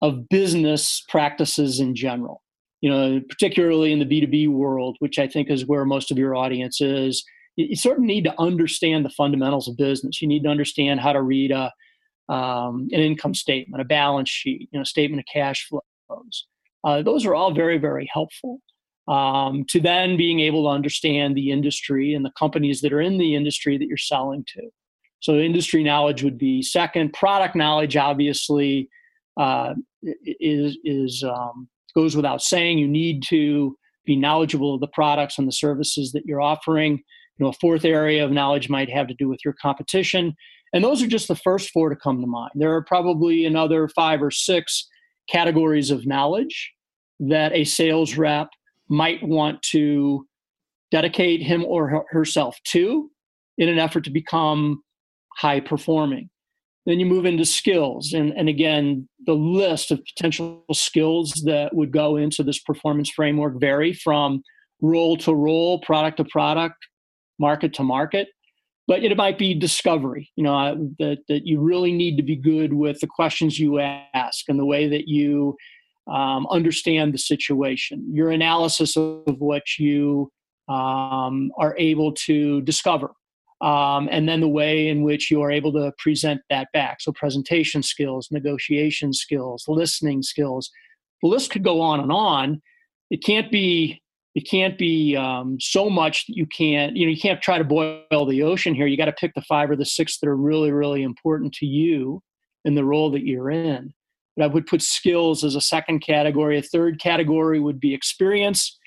of 0.00 0.28
business 0.28 1.02
practices 1.08 1.80
in 1.80 1.94
general. 1.94 2.42
You 2.80 2.90
know, 2.90 3.20
particularly 3.28 3.92
in 3.92 3.98
the 3.98 4.04
B 4.04 4.20
two 4.20 4.28
B 4.28 4.46
world, 4.46 4.96
which 5.00 5.18
I 5.18 5.26
think 5.26 5.50
is 5.50 5.66
where 5.66 5.84
most 5.84 6.10
of 6.10 6.18
your 6.18 6.36
audience 6.36 6.80
is. 6.80 7.24
You, 7.58 7.76
sort 7.76 7.98
of 7.98 8.04
need 8.04 8.24
to 8.24 8.40
understand 8.40 9.04
the 9.04 9.10
fundamentals 9.10 9.68
of 9.68 9.76
business. 9.76 10.22
You 10.22 10.28
need 10.28 10.44
to 10.44 10.48
understand 10.48 11.00
how 11.00 11.12
to 11.12 11.22
read 11.22 11.50
a 11.50 11.72
um, 12.28 12.88
an 12.92 13.00
income 13.00 13.34
statement, 13.34 13.80
a 13.80 13.86
balance 13.86 14.28
sheet, 14.28 14.68
you 14.70 14.78
know, 14.78 14.84
statement 14.84 15.20
of 15.20 15.26
cash 15.32 15.66
flows. 15.68 16.46
Uh, 16.84 17.02
those 17.02 17.24
are 17.24 17.34
all 17.34 17.52
very, 17.52 17.78
very 17.78 18.08
helpful 18.12 18.60
um, 19.08 19.64
to 19.68 19.80
then 19.80 20.16
being 20.16 20.40
able 20.40 20.64
to 20.64 20.68
understand 20.68 21.34
the 21.34 21.50
industry 21.50 22.12
and 22.12 22.24
the 22.24 22.32
companies 22.38 22.82
that 22.82 22.92
are 22.92 23.00
in 23.00 23.16
the 23.18 23.34
industry 23.34 23.78
that 23.78 23.86
you're 23.86 23.96
selling 23.96 24.44
to. 24.46 24.68
So 25.20 25.38
industry 25.38 25.82
knowledge 25.82 26.22
would 26.22 26.38
be 26.38 26.62
second. 26.62 27.12
Product 27.12 27.56
knowledge, 27.56 27.96
obviously, 27.96 28.88
uh, 29.38 29.74
is 30.02 30.76
is 30.84 31.24
um, 31.24 31.68
goes 31.94 32.14
without 32.14 32.42
saying. 32.42 32.78
You 32.78 32.86
need 32.86 33.22
to 33.24 33.76
be 34.04 34.16
knowledgeable 34.16 34.74
of 34.74 34.80
the 34.80 34.88
products 34.88 35.38
and 35.38 35.48
the 35.48 35.52
services 35.52 36.12
that 36.12 36.24
you're 36.24 36.40
offering. 36.40 37.02
You 37.38 37.44
know, 37.44 37.50
a 37.50 37.54
fourth 37.60 37.84
area 37.84 38.24
of 38.24 38.32
knowledge 38.32 38.68
might 38.68 38.90
have 38.90 39.06
to 39.08 39.14
do 39.14 39.28
with 39.28 39.40
your 39.44 39.54
competition, 39.60 40.34
and 40.72 40.84
those 40.84 41.02
are 41.02 41.06
just 41.06 41.28
the 41.28 41.36
first 41.36 41.70
four 41.70 41.88
to 41.88 41.96
come 41.96 42.20
to 42.20 42.26
mind. 42.26 42.52
There 42.54 42.74
are 42.74 42.84
probably 42.84 43.44
another 43.44 43.88
five 43.88 44.22
or 44.22 44.30
six 44.30 44.86
categories 45.30 45.90
of 45.90 46.06
knowledge 46.06 46.72
that 47.20 47.52
a 47.52 47.64
sales 47.64 48.16
rep 48.16 48.48
might 48.88 49.22
want 49.22 49.62
to 49.62 50.26
dedicate 50.90 51.42
him 51.42 51.64
or 51.64 52.06
herself 52.10 52.56
to 52.64 53.10
in 53.58 53.68
an 53.68 53.78
effort 53.78 54.04
to 54.04 54.10
become 54.10 54.82
high 55.36 55.60
performing. 55.60 56.30
Then 56.86 57.00
you 57.00 57.06
move 57.06 57.26
into 57.26 57.44
skills. 57.44 58.14
And, 58.14 58.32
and 58.32 58.48
again, 58.48 59.08
the 59.26 59.34
list 59.34 59.90
of 59.90 60.00
potential 60.04 60.64
skills 60.72 61.42
that 61.44 61.74
would 61.74 61.92
go 61.92 62.16
into 62.16 62.42
this 62.42 62.58
performance 62.60 63.10
framework 63.10 63.60
vary 63.60 63.92
from 63.92 64.42
role 64.80 65.16
to 65.18 65.34
role, 65.34 65.80
product 65.80 66.16
to 66.16 66.24
product, 66.24 66.76
market 67.38 67.72
to 67.74 67.82
market. 67.82 68.28
But 68.86 69.04
it 69.04 69.14
might 69.18 69.36
be 69.36 69.52
discovery, 69.52 70.30
you 70.34 70.42
know, 70.44 70.56
uh, 70.56 70.74
that, 70.98 71.18
that 71.28 71.46
you 71.46 71.60
really 71.60 71.92
need 71.92 72.16
to 72.16 72.22
be 72.22 72.36
good 72.36 72.72
with 72.72 73.00
the 73.00 73.06
questions 73.06 73.58
you 73.58 73.78
ask 73.80 74.48
and 74.48 74.58
the 74.58 74.64
way 74.64 74.88
that 74.88 75.06
you 75.06 75.56
um, 76.10 76.46
understand 76.50 77.12
the 77.12 77.18
situation, 77.18 78.02
your 78.10 78.30
analysis 78.30 78.96
of 78.96 79.36
what 79.38 79.62
you 79.78 80.32
um, 80.68 81.52
are 81.58 81.74
able 81.78 82.12
to 82.12 82.62
discover, 82.62 83.10
um, 83.60 84.08
and 84.10 84.26
then 84.28 84.40
the 84.40 84.48
way 84.48 84.88
in 84.88 85.02
which 85.02 85.30
you 85.30 85.42
are 85.42 85.50
able 85.50 85.72
to 85.72 85.92
present 85.98 86.40
that 86.48 86.68
back. 86.72 87.00
So, 87.00 87.12
presentation 87.12 87.82
skills, 87.82 88.28
negotiation 88.30 89.12
skills, 89.12 89.64
listening 89.68 90.22
skills. 90.22 90.70
The 91.22 91.28
list 91.28 91.50
could 91.50 91.64
go 91.64 91.80
on 91.80 92.00
and 92.00 92.12
on. 92.12 92.62
It 93.10 93.22
can't 93.22 93.50
be 93.50 94.00
it 94.38 94.48
can't 94.48 94.78
be 94.78 95.16
um, 95.16 95.58
so 95.60 95.90
much 95.90 96.24
that 96.28 96.36
you 96.36 96.46
can't 96.46 96.96
you 96.96 97.04
know 97.04 97.10
you 97.10 97.20
can't 97.20 97.42
try 97.42 97.58
to 97.58 97.64
boil 97.64 98.24
the 98.24 98.44
ocean 98.44 98.72
here. 98.72 98.86
You 98.86 98.96
got 98.96 99.06
to 99.06 99.12
pick 99.12 99.34
the 99.34 99.42
five 99.42 99.68
or 99.68 99.74
the 99.74 99.84
six 99.84 100.20
that 100.20 100.28
are 100.28 100.36
really 100.36 100.70
really 100.70 101.02
important 101.02 101.52
to 101.54 101.66
you 101.66 102.22
in 102.64 102.76
the 102.76 102.84
role 102.84 103.10
that 103.10 103.26
you're 103.26 103.50
in. 103.50 103.92
But 104.36 104.44
I 104.44 104.46
would 104.46 104.68
put 104.68 104.80
skills 104.80 105.42
as 105.42 105.56
a 105.56 105.60
second 105.60 106.06
category. 106.06 106.56
A 106.56 106.62
third 106.62 107.00
category 107.00 107.58
would 107.58 107.80
be 107.80 107.92
experience. 107.92 108.78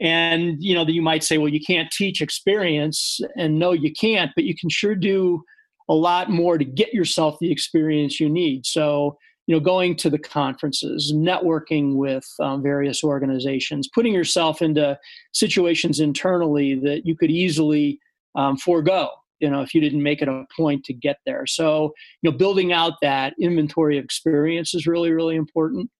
And 0.00 0.56
you 0.58 0.74
know, 0.74 0.86
that 0.86 0.92
you 0.92 1.02
might 1.02 1.22
say, 1.22 1.36
well, 1.36 1.52
you 1.52 1.60
can't 1.60 1.90
teach 1.90 2.22
experience, 2.22 3.20
and 3.36 3.58
no, 3.58 3.72
you 3.72 3.92
can't, 3.92 4.32
but 4.34 4.44
you 4.44 4.54
can 4.56 4.70
sure 4.70 4.94
do 4.94 5.44
a 5.90 5.94
lot 5.94 6.30
more 6.30 6.56
to 6.56 6.64
get 6.64 6.94
yourself 6.94 7.36
the 7.42 7.52
experience 7.52 8.18
you 8.18 8.30
need. 8.30 8.64
So, 8.64 9.18
you 9.46 9.54
know, 9.54 9.60
going 9.60 9.94
to 9.96 10.10
the 10.10 10.18
conferences, 10.18 11.12
networking 11.14 11.96
with 11.96 12.26
um, 12.40 12.62
various 12.62 13.04
organizations, 13.04 13.88
putting 13.88 14.14
yourself 14.14 14.62
into 14.62 14.98
situations 15.32 16.00
internally 16.00 16.74
that 16.76 17.04
you 17.04 17.16
could 17.16 17.30
easily 17.30 17.98
um, 18.34 18.56
forego 18.56 19.10
you 19.40 19.50
know 19.50 19.60
if 19.62 19.74
you 19.74 19.80
didn't 19.80 20.02
make 20.02 20.22
it 20.22 20.28
a 20.28 20.44
point 20.56 20.84
to 20.84 20.92
get 20.92 21.18
there. 21.26 21.46
So 21.46 21.92
you 22.22 22.30
know 22.30 22.36
building 22.36 22.72
out 22.72 22.94
that 23.02 23.34
inventory 23.40 23.98
of 23.98 24.04
experience 24.04 24.74
is 24.74 24.86
really 24.86 25.12
really 25.12 25.36
important. 25.36 25.90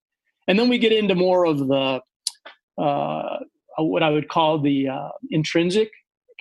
And 0.48 0.58
then 0.58 0.68
we 0.68 0.78
get 0.78 0.92
into 0.92 1.14
more 1.14 1.44
of 1.44 1.58
the 1.58 2.00
uh, 2.78 3.38
what 3.78 4.02
i 4.02 4.10
would 4.10 4.28
call 4.28 4.58
the 4.58 4.88
uh, 4.88 5.08
intrinsic 5.30 5.90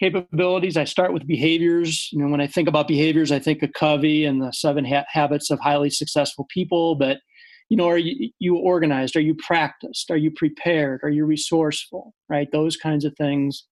capabilities 0.04 0.78
i 0.78 0.84
start 0.84 1.14
with 1.14 1.26
behaviors 1.28 2.10
you 2.12 2.20
know 2.20 2.28
when 2.28 2.42
i 2.42 2.48
think 2.48 2.68
about 2.68 2.88
behaviors 2.88 3.32
i 3.32 3.40
think 3.40 3.64
of 3.64 3.72
covey 3.74 4.26
and 4.26 4.42
the 4.42 4.52
seven 4.52 4.84
ha- 4.84 5.06
habits 5.08 5.50
of 5.50 5.60
highly 5.60 5.90
successful 5.90 6.46
people 6.50 6.96
but 6.96 7.20
you 7.70 7.78
know 7.78 7.88
are 7.88 7.98
you, 7.98 8.30
you 8.40 8.58
organized 8.58 9.16
are 9.16 9.22
you 9.22 9.36
practiced 9.36 10.12
are 10.12 10.18
you 10.18 10.32
prepared 10.32 11.00
are 11.04 11.10
you 11.10 11.26
resourceful 11.26 12.14
right 12.30 12.52
those 12.52 12.76
kinds 12.76 13.06
of 13.06 13.14
things 13.18 13.66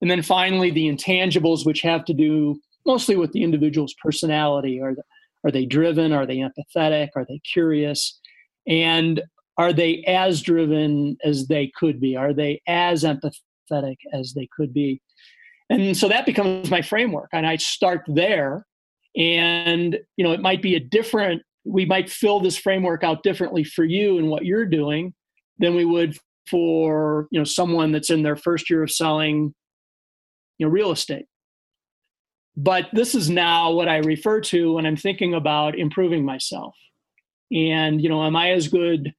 and 0.00 0.10
then 0.10 0.22
finally, 0.22 0.70
the 0.70 0.88
intangibles, 0.88 1.64
which 1.64 1.80
have 1.80 2.04
to 2.06 2.14
do 2.14 2.60
mostly 2.84 3.16
with 3.16 3.32
the 3.32 3.42
individual's 3.42 3.94
personality. 4.02 4.80
Are, 4.80 4.94
the, 4.94 5.02
are 5.44 5.50
they 5.50 5.64
driven? 5.64 6.12
Are 6.12 6.26
they 6.26 6.36
empathetic? 6.36 7.08
Are 7.16 7.24
they 7.28 7.40
curious? 7.52 8.18
And 8.66 9.22
are 9.58 9.72
they 9.72 10.04
as 10.06 10.42
driven 10.42 11.16
as 11.24 11.46
they 11.48 11.72
could 11.76 12.00
be? 12.00 12.14
Are 12.16 12.34
they 12.34 12.60
as 12.66 13.04
empathetic 13.04 13.96
as 14.12 14.34
they 14.34 14.48
could 14.54 14.74
be? 14.74 15.00
And 15.68 15.96
so 15.96 16.08
that 16.08 16.26
becomes 16.26 16.70
my 16.70 16.82
framework. 16.82 17.28
And 17.32 17.46
I 17.46 17.56
start 17.56 18.02
there. 18.06 18.64
And, 19.16 19.98
you 20.16 20.24
know, 20.24 20.32
it 20.32 20.40
might 20.40 20.62
be 20.62 20.74
a 20.74 20.80
different, 20.80 21.42
we 21.64 21.84
might 21.84 22.10
fill 22.10 22.40
this 22.40 22.56
framework 22.56 23.02
out 23.02 23.22
differently 23.22 23.64
for 23.64 23.84
you 23.84 24.18
and 24.18 24.28
what 24.28 24.44
you're 24.44 24.66
doing 24.66 25.14
than 25.58 25.74
we 25.74 25.84
would 25.84 26.16
for, 26.48 27.26
you 27.30 27.40
know, 27.40 27.44
someone 27.44 27.92
that's 27.92 28.10
in 28.10 28.22
their 28.22 28.36
first 28.36 28.70
year 28.70 28.82
of 28.82 28.90
selling 28.90 29.54
you 30.58 30.66
know 30.66 30.70
real 30.70 30.90
estate 30.90 31.26
but 32.56 32.86
this 32.92 33.14
is 33.14 33.28
now 33.28 33.70
what 33.72 33.88
i 33.88 33.96
refer 33.98 34.40
to 34.40 34.74
when 34.74 34.86
i'm 34.86 34.96
thinking 34.96 35.34
about 35.34 35.78
improving 35.78 36.24
myself 36.24 36.74
and 37.52 38.02
you 38.02 38.08
know 38.08 38.24
am 38.24 38.36
i 38.36 38.50
as 38.50 38.68
good 38.68 39.12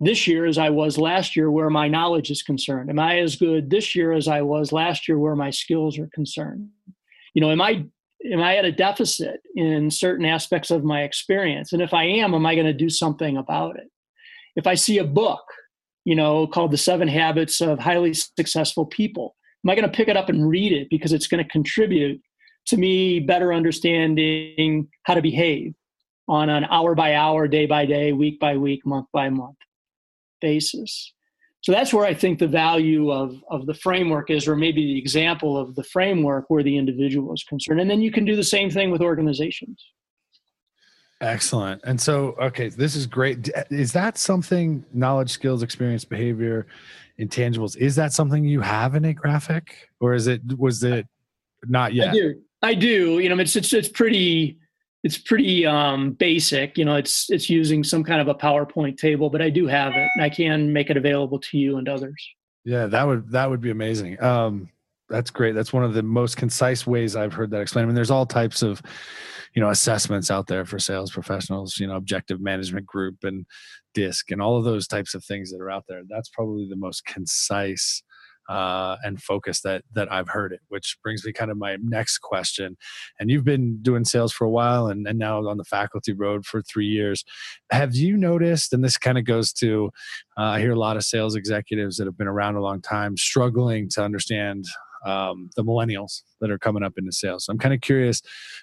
this 0.00 0.26
year 0.26 0.44
as 0.44 0.58
i 0.58 0.68
was 0.68 0.98
last 0.98 1.36
year 1.36 1.50
where 1.50 1.70
my 1.70 1.88
knowledge 1.88 2.30
is 2.30 2.42
concerned? 2.42 2.90
Am 2.90 2.98
i 2.98 3.18
as 3.18 3.36
good 3.36 3.70
this 3.70 3.94
year 3.94 4.12
as 4.12 4.28
i 4.28 4.42
was 4.42 4.72
last 4.72 5.08
year 5.08 5.18
where 5.18 5.36
my 5.36 5.50
skills 5.50 5.98
are 5.98 6.08
concerned? 6.14 6.68
You 7.34 7.40
know 7.40 7.50
am 7.50 7.60
i 7.62 7.84
am 8.30 8.40
i 8.40 8.56
at 8.56 8.64
a 8.64 8.72
deficit 8.72 9.40
in 9.54 9.90
certain 9.90 10.26
aspects 10.26 10.70
of 10.70 10.84
my 10.84 11.02
experience? 11.02 11.72
And 11.72 11.82
if 11.82 11.94
i 11.94 12.04
am 12.04 12.34
am 12.34 12.46
i 12.46 12.54
going 12.54 12.66
to 12.66 12.72
do 12.72 12.90
something 12.90 13.36
about 13.36 13.76
it? 13.76 13.90
If 14.54 14.66
i 14.66 14.74
see 14.74 14.98
a 14.98 15.04
book 15.04 15.42
you 16.04 16.14
know 16.14 16.46
called 16.46 16.70
the 16.70 16.78
seven 16.78 17.08
habits 17.08 17.60
of 17.60 17.78
highly 17.78 18.14
successful 18.14 18.86
people 18.86 19.34
am 19.64 19.70
I 19.70 19.74
going 19.74 19.90
to 19.90 19.96
pick 19.96 20.08
it 20.08 20.16
up 20.16 20.28
and 20.28 20.48
read 20.48 20.72
it 20.72 20.88
because 20.90 21.12
it's 21.12 21.26
going 21.26 21.42
to 21.42 21.50
contribute 21.50 22.20
to 22.66 22.76
me 22.76 23.20
better 23.20 23.52
understanding 23.52 24.88
how 25.04 25.14
to 25.14 25.22
behave 25.22 25.74
on 26.28 26.50
an 26.50 26.64
hour 26.64 26.96
by 26.96 27.14
hour, 27.14 27.46
day 27.46 27.66
by 27.66 27.86
day, 27.86 28.12
week 28.12 28.40
by 28.40 28.56
week, 28.56 28.84
month 28.84 29.06
by 29.12 29.28
month 29.30 29.56
basis. 30.40 31.12
So 31.62 31.72
that's 31.72 31.92
where 31.92 32.06
I 32.06 32.14
think 32.14 32.38
the 32.38 32.46
value 32.46 33.10
of, 33.10 33.42
of 33.50 33.66
the 33.66 33.74
framework 33.74 34.30
is, 34.30 34.46
or 34.46 34.54
maybe 34.54 34.86
the 34.86 34.98
example 34.98 35.58
of 35.58 35.74
the 35.74 35.82
framework 35.82 36.44
where 36.48 36.62
the 36.62 36.76
individual 36.76 37.34
is 37.34 37.42
concerned. 37.42 37.80
And 37.80 37.90
then 37.90 38.00
you 38.00 38.12
can 38.12 38.24
do 38.24 38.36
the 38.36 38.44
same 38.44 38.70
thing 38.70 38.90
with 38.90 39.00
organizations. 39.00 39.84
Excellent. 41.20 41.80
And 41.84 42.00
so, 42.00 42.36
okay, 42.40 42.68
this 42.68 42.94
is 42.94 43.06
great. 43.06 43.50
Is 43.70 43.92
that 43.92 44.18
something 44.18 44.84
knowledge, 44.92 45.30
skills, 45.30 45.62
experience, 45.62 46.04
behavior? 46.04 46.66
intangibles. 47.18 47.76
Is 47.76 47.96
that 47.96 48.12
something 48.12 48.44
you 48.44 48.60
have 48.60 48.94
in 48.94 49.04
a 49.04 49.14
graphic, 49.14 49.88
or 50.00 50.14
is 50.14 50.26
it 50.26 50.40
was 50.58 50.82
it 50.82 51.06
not 51.64 51.94
yet? 51.94 52.10
I 52.10 52.12
do. 52.12 52.34
I 52.62 52.74
do. 52.74 53.18
You 53.18 53.28
know, 53.28 53.38
it's 53.38 53.56
it's 53.56 53.72
it's 53.72 53.88
pretty 53.88 54.58
it's 55.04 55.18
pretty 55.18 55.66
um, 55.66 56.12
basic. 56.12 56.76
You 56.76 56.84
know, 56.84 56.96
it's 56.96 57.30
it's 57.30 57.48
using 57.48 57.84
some 57.84 58.02
kind 58.02 58.20
of 58.20 58.28
a 58.28 58.34
PowerPoint 58.34 58.98
table, 58.98 59.30
but 59.30 59.42
I 59.42 59.50
do 59.50 59.66
have 59.66 59.92
it, 59.92 60.08
and 60.16 60.24
I 60.24 60.30
can 60.30 60.72
make 60.72 60.90
it 60.90 60.96
available 60.96 61.38
to 61.38 61.58
you 61.58 61.76
and 61.76 61.88
others. 61.88 62.22
Yeah, 62.64 62.86
that 62.86 63.06
would 63.06 63.30
that 63.30 63.48
would 63.48 63.60
be 63.60 63.70
amazing. 63.70 64.20
Um, 64.22 64.68
that's 65.08 65.30
great. 65.30 65.54
That's 65.54 65.72
one 65.72 65.84
of 65.84 65.94
the 65.94 66.02
most 66.02 66.36
concise 66.36 66.86
ways 66.86 67.14
I've 67.14 67.32
heard 67.32 67.50
that 67.50 67.60
explained. 67.60 67.84
I 67.84 67.86
mean, 67.86 67.94
there's 67.94 68.10
all 68.10 68.26
types 68.26 68.62
of, 68.62 68.82
you 69.54 69.62
know, 69.62 69.70
assessments 69.70 70.30
out 70.32 70.48
there 70.48 70.64
for 70.64 70.80
sales 70.80 71.12
professionals. 71.12 71.78
You 71.78 71.86
know, 71.86 71.96
objective 71.96 72.40
management 72.40 72.86
group 72.86 73.22
and 73.22 73.46
DISC 73.94 74.30
and 74.32 74.42
all 74.42 74.56
of 74.56 74.64
those 74.64 74.88
types 74.88 75.14
of 75.14 75.24
things 75.24 75.52
that 75.52 75.60
are 75.60 75.70
out 75.70 75.84
there. 75.88 76.02
That's 76.08 76.28
probably 76.28 76.66
the 76.68 76.76
most 76.76 77.04
concise 77.04 78.02
uh, 78.48 78.96
and 79.02 79.22
focus 79.22 79.60
that 79.62 79.82
that 79.92 80.10
I've 80.12 80.28
heard 80.28 80.52
it. 80.52 80.60
Which 80.68 80.96
brings 81.02 81.24
me 81.24 81.32
kind 81.32 81.50
of 81.50 81.56
my 81.56 81.76
next 81.82 82.18
question. 82.18 82.76
And 83.18 83.30
you've 83.30 83.44
been 83.44 83.78
doing 83.82 84.04
sales 84.04 84.32
for 84.32 84.44
a 84.44 84.50
while, 84.50 84.86
and, 84.86 85.06
and 85.06 85.18
now 85.18 85.46
on 85.46 85.56
the 85.56 85.64
faculty 85.64 86.12
road 86.12 86.44
for 86.44 86.62
three 86.62 86.86
years. 86.86 87.24
Have 87.70 87.94
you 87.94 88.16
noticed? 88.16 88.72
And 88.72 88.84
this 88.84 88.96
kind 88.96 89.18
of 89.18 89.24
goes 89.24 89.52
to 89.54 89.90
uh, 90.38 90.42
I 90.42 90.60
hear 90.60 90.72
a 90.72 90.78
lot 90.78 90.96
of 90.96 91.04
sales 91.04 91.34
executives 91.34 91.96
that 91.96 92.06
have 92.06 92.18
been 92.18 92.26
around 92.26 92.56
a 92.56 92.62
long 92.62 92.82
time 92.82 93.16
struggling 93.16 93.88
to 93.90 94.02
understand 94.02 94.66
um, 95.04 95.50
the 95.56 95.64
millennials 95.64 96.22
that 96.40 96.50
are 96.50 96.58
coming 96.58 96.82
up 96.82 96.94
into 96.96 97.12
sales. 97.12 97.44
So 97.44 97.52
I'm 97.52 97.58
kind 97.58 97.74
of 97.74 97.80
curious, 97.80 98.22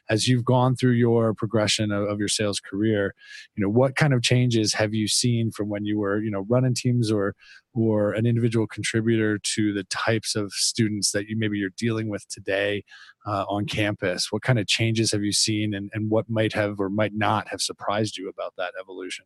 as 0.10 0.28
you've 0.28 0.46
gone 0.46 0.76
through 0.76 0.92
your 0.92 1.34
progression 1.34 1.92
of, 1.92 2.08
of, 2.08 2.20
your 2.20 2.28
sales 2.28 2.60
career, 2.60 3.14
you 3.56 3.64
know, 3.64 3.70
what 3.70 3.96
kind 3.96 4.14
of 4.14 4.22
changes 4.22 4.74
have 4.74 4.94
you 4.94 5.08
seen 5.08 5.52
from 5.52 5.70
when 5.70 5.86
you 5.86 6.00
were, 6.00 6.22
you 6.22 6.32
know, 6.32 6.46
running 6.50 6.74
teams 6.74 7.12
or 7.12 7.36
or 7.76 8.14
an 8.14 8.28
individual 8.28 8.68
contributor 8.68 9.40
to 9.40 9.74
the 9.74 9.84
types 9.86 10.36
of 10.36 10.52
students 10.54 11.12
that 11.12 11.28
you 11.28 11.36
maybe 11.38 11.58
you're 11.58 11.72
dealing 11.76 12.08
with 12.08 12.28
today 12.30 12.84
uh, 13.26 13.46
on 13.48 13.66
campus? 13.66 14.32
What 14.32 14.44
kind 14.44 14.60
of 14.60 14.68
changes 14.68 15.12
have 15.12 15.24
you 15.24 15.32
seen, 15.32 15.74
and, 15.74 15.90
and 15.94 16.10
what 16.10 16.30
might 16.30 16.54
have 16.54 16.80
or 16.80 16.90
might 16.90 17.14
not 17.16 17.48
have 17.50 17.62
surprised 17.62 18.18
you 18.18 18.30
about 18.30 18.54
that 18.58 18.74
evolution? 18.80 19.26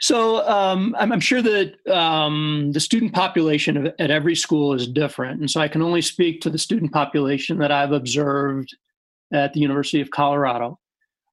So 0.00 0.46
um, 0.48 0.94
I'm, 0.98 1.12
I'm, 1.12 1.20
sure 1.20 1.42
that 1.42 1.74
um, 1.88 2.70
the 2.72 2.78
student 2.78 3.12
population 3.12 3.92
at 3.98 4.10
every 4.10 4.36
school 4.36 4.72
is 4.72 4.86
different, 4.86 5.40
and 5.40 5.50
so 5.50 5.60
I 5.60 5.66
can 5.66 5.82
only 5.82 6.02
speak 6.02 6.40
to 6.42 6.50
the 6.50 6.58
student 6.58 6.92
population 6.92 7.58
that 7.58 7.72
I've 7.72 7.90
observed 7.90 8.76
at 9.32 9.52
the 9.52 9.60
University 9.60 10.00
of 10.00 10.10
Colorado. 10.10 10.78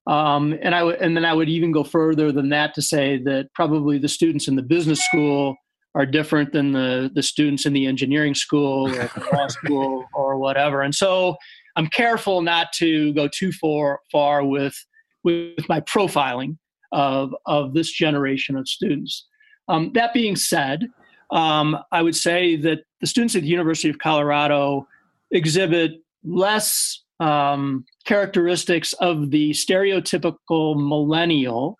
Um, 0.07 0.57
and 0.61 0.73
I 0.73 0.79
w- 0.79 0.97
and 0.99 1.15
then 1.15 1.25
I 1.25 1.33
would 1.33 1.49
even 1.49 1.71
go 1.71 1.83
further 1.83 2.31
than 2.31 2.49
that 2.49 2.73
to 2.75 2.81
say 2.81 3.17
that 3.23 3.53
probably 3.53 3.99
the 3.99 4.07
students 4.07 4.47
in 4.47 4.55
the 4.55 4.63
business 4.63 5.03
school 5.05 5.55
are 5.93 6.05
different 6.05 6.51
than 6.51 6.71
the 6.71 7.11
the 7.13 7.23
students 7.23 7.65
in 7.65 7.73
the 7.73 7.85
engineering 7.85 8.35
school 8.35 8.89
or 8.89 9.09
the 9.15 9.29
law 9.31 9.47
school 9.47 10.05
or 10.13 10.37
whatever. 10.37 10.81
And 10.81 10.93
so 10.93 11.37
I'm 11.75 11.87
careful 11.87 12.41
not 12.41 12.71
to 12.73 13.13
go 13.13 13.27
too 13.27 13.51
far 13.51 13.99
far 14.11 14.43
with 14.43 14.75
with 15.23 15.67
my 15.69 15.81
profiling 15.81 16.57
of, 16.95 17.35
of 17.45 17.73
this 17.73 17.91
generation 17.91 18.55
of 18.55 18.67
students. 18.67 19.27
Um, 19.67 19.91
that 19.93 20.13
being 20.13 20.35
said, 20.35 20.87
um, 21.31 21.77
I 21.91 22.01
would 22.01 22.15
say 22.15 22.55
that 22.55 22.79
the 23.01 23.07
students 23.07 23.35
at 23.35 23.41
the 23.41 23.49
University 23.49 23.89
of 23.89 23.99
Colorado 23.99 24.87
exhibit 25.31 26.01
less 26.23 27.03
um, 27.19 27.85
characteristics 28.05 28.93
of 28.93 29.29
the 29.31 29.51
stereotypical 29.51 30.75
millennial 30.75 31.77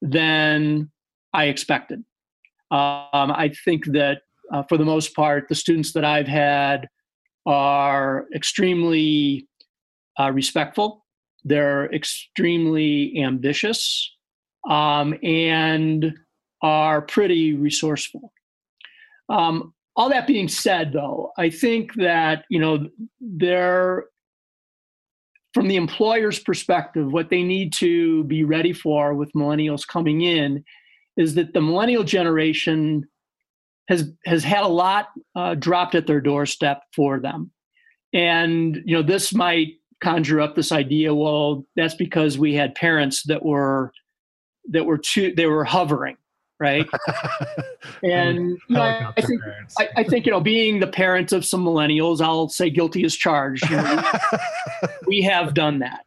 than 0.00 0.90
I 1.32 1.46
expected. 1.46 2.04
Um, 2.70 3.32
I 3.32 3.52
think 3.64 3.86
that 3.86 4.22
uh, 4.52 4.62
for 4.68 4.78
the 4.78 4.84
most 4.84 5.14
part, 5.14 5.48
the 5.48 5.54
students 5.56 5.92
that 5.92 6.04
I've 6.04 6.28
had 6.28 6.88
are 7.46 8.26
extremely 8.34 9.48
uh, 10.20 10.30
respectful. 10.30 11.04
They're 11.44 11.92
extremely 11.92 13.20
ambitious 13.20 14.12
um, 14.68 15.14
and 15.22 16.14
are 16.62 17.02
pretty 17.02 17.54
resourceful. 17.54 18.32
Um, 19.28 19.74
all 19.96 20.08
that 20.10 20.26
being 20.26 20.48
said, 20.48 20.92
though, 20.92 21.32
I 21.36 21.50
think 21.50 21.94
that 21.94 22.44
you 22.48 22.58
know 22.58 22.88
they're 23.20 24.06
from 25.54 25.68
the 25.68 25.76
employer's 25.76 26.38
perspective, 26.38 27.12
what 27.12 27.28
they 27.28 27.42
need 27.42 27.72
to 27.74 28.24
be 28.24 28.42
ready 28.42 28.72
for 28.72 29.14
with 29.14 29.32
millennials 29.34 29.86
coming 29.86 30.22
in 30.22 30.64
is 31.18 31.34
that 31.34 31.52
the 31.52 31.60
millennial 31.60 32.04
generation 32.04 33.04
has 33.88 34.10
has 34.24 34.44
had 34.44 34.62
a 34.62 34.68
lot 34.68 35.08
uh, 35.36 35.54
dropped 35.54 35.94
at 35.94 36.06
their 36.06 36.20
doorstep 36.20 36.82
for 36.94 37.20
them, 37.20 37.50
and 38.14 38.76
you 38.86 38.96
know 38.96 39.02
this 39.02 39.34
might 39.34 39.74
conjure 40.02 40.40
up 40.40 40.54
this 40.54 40.72
idea. 40.72 41.14
Well, 41.14 41.66
that's 41.76 41.94
because 41.94 42.38
we 42.38 42.54
had 42.54 42.74
parents 42.74 43.22
that 43.24 43.44
were 43.44 43.92
that 44.70 44.84
were 44.84 44.98
too 44.98 45.34
they 45.36 45.46
were 45.46 45.64
hovering 45.64 46.16
right? 46.62 46.86
And 48.04 48.58
you 48.68 48.76
know, 48.76 49.12
I, 49.16 49.20
think 49.20 49.40
I, 49.78 49.88
I, 49.96 50.04
think 50.04 50.26
you 50.26 50.32
know 50.32 50.40
being 50.40 50.80
the 50.80 50.86
parent 50.86 51.32
of 51.32 51.44
some 51.44 51.64
millennials 51.64 52.20
i'll 52.20 52.48
say 52.48 52.68
guilty 52.68 53.04
as 53.04 53.14
charged 53.14 53.68
you 53.68 53.76
know, 53.76 54.02
we 55.06 55.22
have 55.22 55.54
done 55.54 55.80
that. 55.80 56.00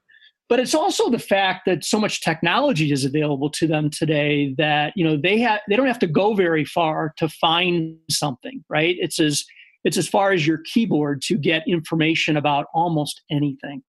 But 0.49 0.59
it's 0.59 0.75
also 0.75 1.09
the 1.09 1.19
fact 1.19 1.65
that 1.65 1.83
so 1.85 1.99
much 1.99 2.21
technology 2.21 2.91
is 2.91 3.05
available 3.05 3.49
to 3.51 3.67
them 3.67 3.89
today 3.89 4.53
that 4.57 4.93
you 4.95 5.05
know 5.05 5.17
they 5.17 5.39
have 5.39 5.59
they 5.69 5.75
don't 5.75 5.87
have 5.87 5.99
to 5.99 6.07
go 6.07 6.33
very 6.33 6.65
far 6.65 7.13
to 7.17 7.29
find 7.29 7.97
something 8.09 8.63
right? 8.69 8.95
It's 8.99 9.19
as 9.19 9.45
it's 9.83 9.97
as 9.97 10.07
far 10.07 10.31
as 10.31 10.45
your 10.45 10.59
keyboard 10.73 11.21
to 11.23 11.37
get 11.37 11.63
information 11.67 12.35
about 12.35 12.67
almost 12.73 13.21
anything. 13.29 13.83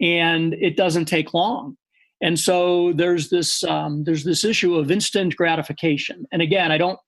And 0.00 0.54
it 0.54 0.76
doesn't 0.76 1.06
take 1.06 1.34
long 1.34 1.76
and 2.24 2.40
so 2.40 2.92
there's 2.94 3.28
this 3.28 3.62
um, 3.64 4.02
there's 4.04 4.24
this 4.24 4.44
issue 4.44 4.74
of 4.76 4.90
instant 4.90 5.36
gratification. 5.36 6.24
And 6.32 6.42
again 6.42 6.72
i 6.72 6.78
don't 6.78 6.98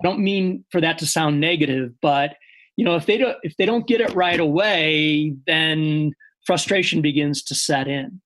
i 0.00 0.06
don't 0.06 0.18
mean 0.20 0.64
for 0.70 0.80
that 0.80 0.98
to 0.98 1.06
sound 1.06 1.40
negative 1.40 1.92
but 2.02 2.34
you 2.76 2.84
know 2.84 2.96
if 2.96 3.06
they 3.06 3.16
don't 3.16 3.38
if 3.42 3.56
they 3.56 3.64
don't 3.64 3.86
get 3.86 4.02
it 4.02 4.14
right 4.14 4.40
away 4.40 5.34
then 5.46 6.12
frustration 6.44 7.00
begins 7.00 7.42
to 7.44 7.54
set 7.54 7.88
in 7.88 8.20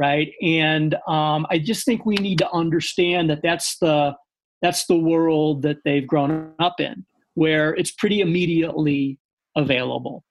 right? 0.00 0.32
And 0.42 0.94
um, 1.08 1.46
i 1.50 1.58
just 1.58 1.84
think 1.84 2.04
we 2.04 2.16
need 2.16 2.38
to 2.38 2.50
understand 2.52 3.30
that 3.30 3.42
that's 3.42 3.78
the 3.78 4.14
that's 4.62 4.86
the 4.86 4.98
world 4.98 5.62
that 5.62 5.78
they've 5.84 6.06
grown 6.06 6.52
up 6.58 6.80
in 6.80 7.06
where 7.34 7.74
it's 7.76 7.92
pretty 7.92 8.20
immediately 8.20 9.18
available. 9.56 10.24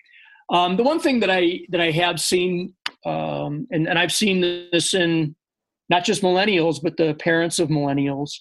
Um, 0.49 0.75
the 0.75 0.83
one 0.83 0.99
thing 0.99 1.19
that 1.21 1.29
i 1.29 1.62
that 1.69 1.81
i 1.81 1.91
have 1.91 2.19
seen 2.19 2.73
um, 3.07 3.67
and, 3.71 3.87
and 3.87 3.97
I've 3.97 4.11
seen 4.11 4.41
this 4.71 4.93
in 4.93 5.35
not 5.89 6.03
just 6.03 6.21
millennials, 6.21 6.81
but 6.81 6.97
the 6.97 7.13
parents 7.15 7.59
of 7.59 7.69
millennials, 7.69 8.31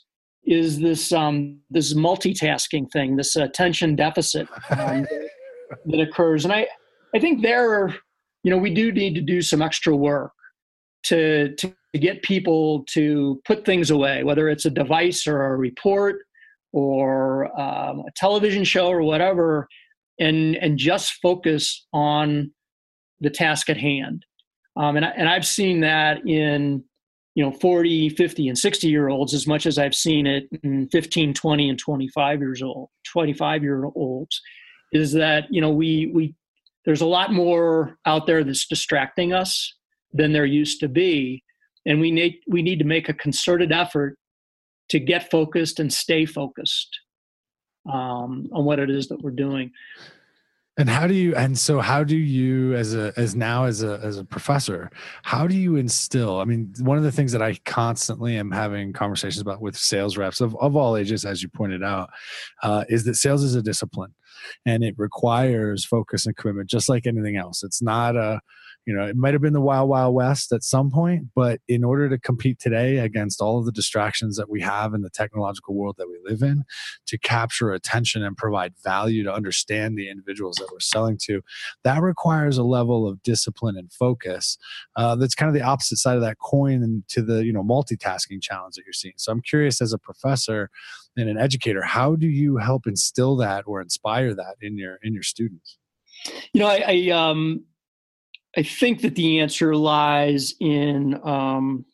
is 0.45 0.79
this 0.79 1.13
um, 1.13 1.59
this 1.71 1.95
multitasking 1.95 2.91
thing, 2.93 3.17
this 3.17 3.37
attention 3.37 3.97
deficit 3.97 4.49
um, 4.71 5.07
that 5.87 6.01
occurs. 6.01 6.45
And 6.45 6.53
I, 6.53 6.67
I 7.15 7.19
think 7.19 7.43
there, 7.43 7.95
you 8.43 8.51
know, 8.51 8.59
we 8.59 8.73
do 8.73 8.93
need 8.93 9.15
to 9.15 9.21
do 9.21 9.43
some 9.43 9.61
extra 9.61 9.95
work 9.95 10.33
to, 11.05 11.55
to 11.57 11.75
get 11.95 12.23
people 12.23 12.85
to 12.91 13.41
put 13.45 13.65
things 13.65 13.91
away, 13.91 14.23
whether 14.23 14.49
it's 14.49 14.67
a 14.67 14.71
device 14.71 15.27
or 15.27 15.47
a 15.47 15.57
report 15.57 16.21
or 16.73 17.47
um, 17.61 18.01
a 18.01 18.11
television 18.15 18.65
show 18.65 18.89
or 18.89 19.03
whatever, 19.03 19.69
and 20.19 20.57
and 20.57 20.79
just 20.79 21.15
focus 21.23 21.87
on 21.93 22.53
the 23.21 23.31
task 23.31 23.69
at 23.69 23.77
hand. 23.77 24.25
Um, 24.77 24.97
and, 24.97 25.05
I, 25.05 25.09
and 25.11 25.29
I've 25.29 25.47
seen 25.47 25.81
that 25.81 26.27
in, 26.27 26.85
you 27.35 27.45
know, 27.45 27.53
40, 27.53 28.11
50, 28.11 28.49
and 28.49 28.59
60 28.59 28.89
year 28.89 29.09
olds 29.09 29.35
as 29.35 29.47
much 29.47 29.67
as 29.67 29.79
I've 29.79 29.95
seen 29.95 30.27
it 30.27 30.49
in 30.63 30.89
15, 30.89 31.35
20, 31.35 31.69
and 31.71 31.79
25 31.79 32.41
years 32.41 32.63
old, 32.63 32.89
25 33.05 33.63
year 33.63 33.85
olds, 33.85 34.41
is 34.93 35.13
that, 35.13 35.45
you 35.51 35.61
know, 35.61 35.71
we, 35.71 36.11
we, 36.15 36.35
there's 36.85 37.01
a 37.01 37.07
lot 37.07 37.33
more 37.33 37.99
out 38.07 38.27
there 38.27 38.45
that's 38.45 38.67
distracting 38.67 39.33
us 39.33 39.75
than 40.13 40.33
there 40.33 40.47
used 40.47 40.81
to 40.81 40.89
be. 40.89 41.43
And 41.85 42.01
we 42.01 42.11
need, 42.11 42.41
we 42.49 42.63
need 42.63 42.79
to 42.79 42.85
make 42.85 43.09
a 43.09 43.15
concerted 43.15 43.73
effort 43.73 44.17
to 44.91 44.99
get 44.99 45.31
focused 45.31 45.81
and 45.81 45.93
stay 45.93 46.27
focused 46.27 46.99
um, 47.93 48.49
on 48.53 48.65
what 48.65 48.79
it 48.79 48.91
is 48.91 49.09
that 49.09 49.21
we're 49.21 49.31
doing. 49.31 49.71
And 50.79 50.91
how 50.91 51.07
do 51.07 51.15
you 51.15 51.35
and 51.35 51.59
so 51.59 51.81
how 51.81 52.05
do 52.05 52.17
you 52.17 52.75
as 52.75 52.95
a 52.95 53.11
as 53.17 53.35
now 53.35 53.65
as 53.65 53.83
a 53.83 53.99
as 54.03 54.19
a 54.19 54.25
professor, 54.25 54.91
how 55.23 55.47
do 55.47 55.57
you 55.57 55.77
instill? 55.77 56.39
I 56.39 56.45
mean, 56.45 56.75
one 56.81 56.99
of 56.99 57.05
the 57.05 57.13
things 57.13 57.33
that 57.33 57.41
I 57.41 57.55
constantly 57.65 58.37
am 58.37 58.51
having 58.51 58.93
conversations 58.93 59.41
about 59.41 59.63
with 59.63 59.75
sales 59.75 60.19
reps 60.19 60.43
of, 60.43 60.55
of 60.57 60.77
all 60.77 60.99
ages, 60.99 61.25
as 61.25 61.43
you 61.43 61.49
pointed 61.49 61.83
out, 61.83 62.11
uh, 62.63 62.85
is 62.91 63.05
that 63.05 63.15
sales 63.15 63.43
is 63.43 63.55
a 63.55 63.63
discipline 63.63 64.15
and 64.67 64.85
it 64.85 64.95
requires 64.99 65.83
focus 65.85 66.27
and 66.27 66.37
commitment 66.37 66.69
just 66.69 66.91
like 66.91 67.07
anything 67.07 67.37
else. 67.37 67.63
It's 67.65 67.81
not 67.81 68.15
a 68.15 68.41
you 68.87 68.95
know 68.95 69.05
it 69.05 69.17
might 69.17 69.35
have 69.35 69.43
been 69.43 69.53
the 69.53 69.61
wild 69.61 69.89
wild 69.89 70.15
west 70.15 70.53
at 70.53 70.63
some 70.63 70.91
point 70.91 71.27
but 71.35 71.61
in 71.69 71.85
order 71.85 72.09
to 72.09 72.19
compete 72.19 72.59
today 72.59 72.99
against 72.99 73.41
all 73.41 73.59
of 73.59 73.67
the 73.67 73.73
distractions 73.73 74.37
that 74.37 74.49
we 74.49 74.61
have 74.61 74.95
in 74.95 75.03
the 75.03 75.11
technological 75.11 75.75
world 75.75 75.97
that 75.99 76.09
we 76.09 76.19
live 76.25 76.43
in 76.43 76.65
to 77.07 77.19
capture 77.19 77.73
attention 77.73 78.23
and 78.23 78.37
provide 78.37 78.73
value 78.83 79.23
to 79.25 79.33
understand 79.33 79.99
the 79.99 80.09
individuals 80.09 80.57
that 80.57 80.69
we're 80.73 80.81
selling 80.81 81.19
to 81.21 81.43
that 81.85 82.01
requires 82.01 82.57
a 82.57 82.63
level 82.63 83.07
of 83.07 83.23
discipline 83.23 83.77
and 83.77 83.93
focus 83.93 84.57
uh, 84.95 85.15
that's 85.17 85.35
kind 85.35 85.49
of 85.49 85.55
the 85.55 85.63
opposite 85.63 85.99
side 85.99 86.17
of 86.17 86.23
that 86.23 86.39
coin 86.39 86.83
and 86.83 87.07
to 87.09 87.21
the 87.23 87.45
you 87.45 87.53
know 87.53 87.63
multitasking 87.63 88.41
challenge 88.41 88.77
that 88.77 88.85
you're 88.87 88.93
seeing. 88.93 89.15
So 89.17 89.33
i'm 89.33 89.43
curious 89.43 89.83
as 89.83 89.93
a 89.93 89.99
professor 89.99 90.71
and 91.17 91.29
an 91.29 91.39
educator 91.39 91.83
how 91.83 92.15
do 92.15 92.29
you 92.29 92.59
help 92.59 92.87
instill 92.87 93.37
that 93.37 93.65
or 93.67 93.81
inspire 93.81 94.35
that 94.35 94.55
in 94.61 94.79
your 94.79 94.99
in 95.03 95.13
your 95.13 95.25
students? 95.25 95.79
You 96.53 96.61
know 96.61 96.69
i, 96.69 96.85
I 96.87 97.11
um 97.11 97.65
I 98.57 98.63
think 98.63 99.03
that 99.03 99.15
the 99.15 99.41
answer 99.41 99.77
lies 99.77 100.55
in 100.61 101.21
um, 101.25 101.85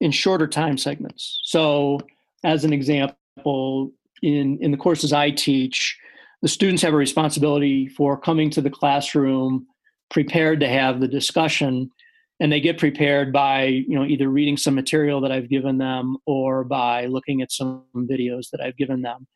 in 0.00 0.10
shorter 0.10 0.46
time 0.46 0.78
segments. 0.78 1.40
So, 1.44 2.00
as 2.44 2.64
an 2.64 2.72
example, 2.72 3.92
in 4.22 4.58
in 4.60 4.70
the 4.70 4.76
courses 4.76 5.12
I 5.12 5.30
teach, 5.30 5.98
the 6.42 6.48
students 6.48 6.82
have 6.82 6.94
a 6.94 6.96
responsibility 6.96 7.88
for 7.88 8.18
coming 8.18 8.50
to 8.50 8.60
the 8.60 8.70
classroom 8.70 9.66
prepared 10.10 10.60
to 10.60 10.68
have 10.68 11.00
the 11.00 11.08
discussion 11.08 11.90
and 12.38 12.52
they 12.52 12.60
get 12.60 12.78
prepared 12.78 13.32
by 13.32 13.64
you 13.64 13.94
know 13.94 14.04
either 14.04 14.28
reading 14.28 14.56
some 14.56 14.74
material 14.74 15.20
that 15.20 15.32
i've 15.32 15.48
given 15.48 15.78
them 15.78 16.16
or 16.26 16.64
by 16.64 17.06
looking 17.06 17.42
at 17.42 17.50
some 17.50 17.84
videos 17.96 18.50
that 18.50 18.60
i've 18.60 18.76
given 18.76 19.02
them 19.02 19.26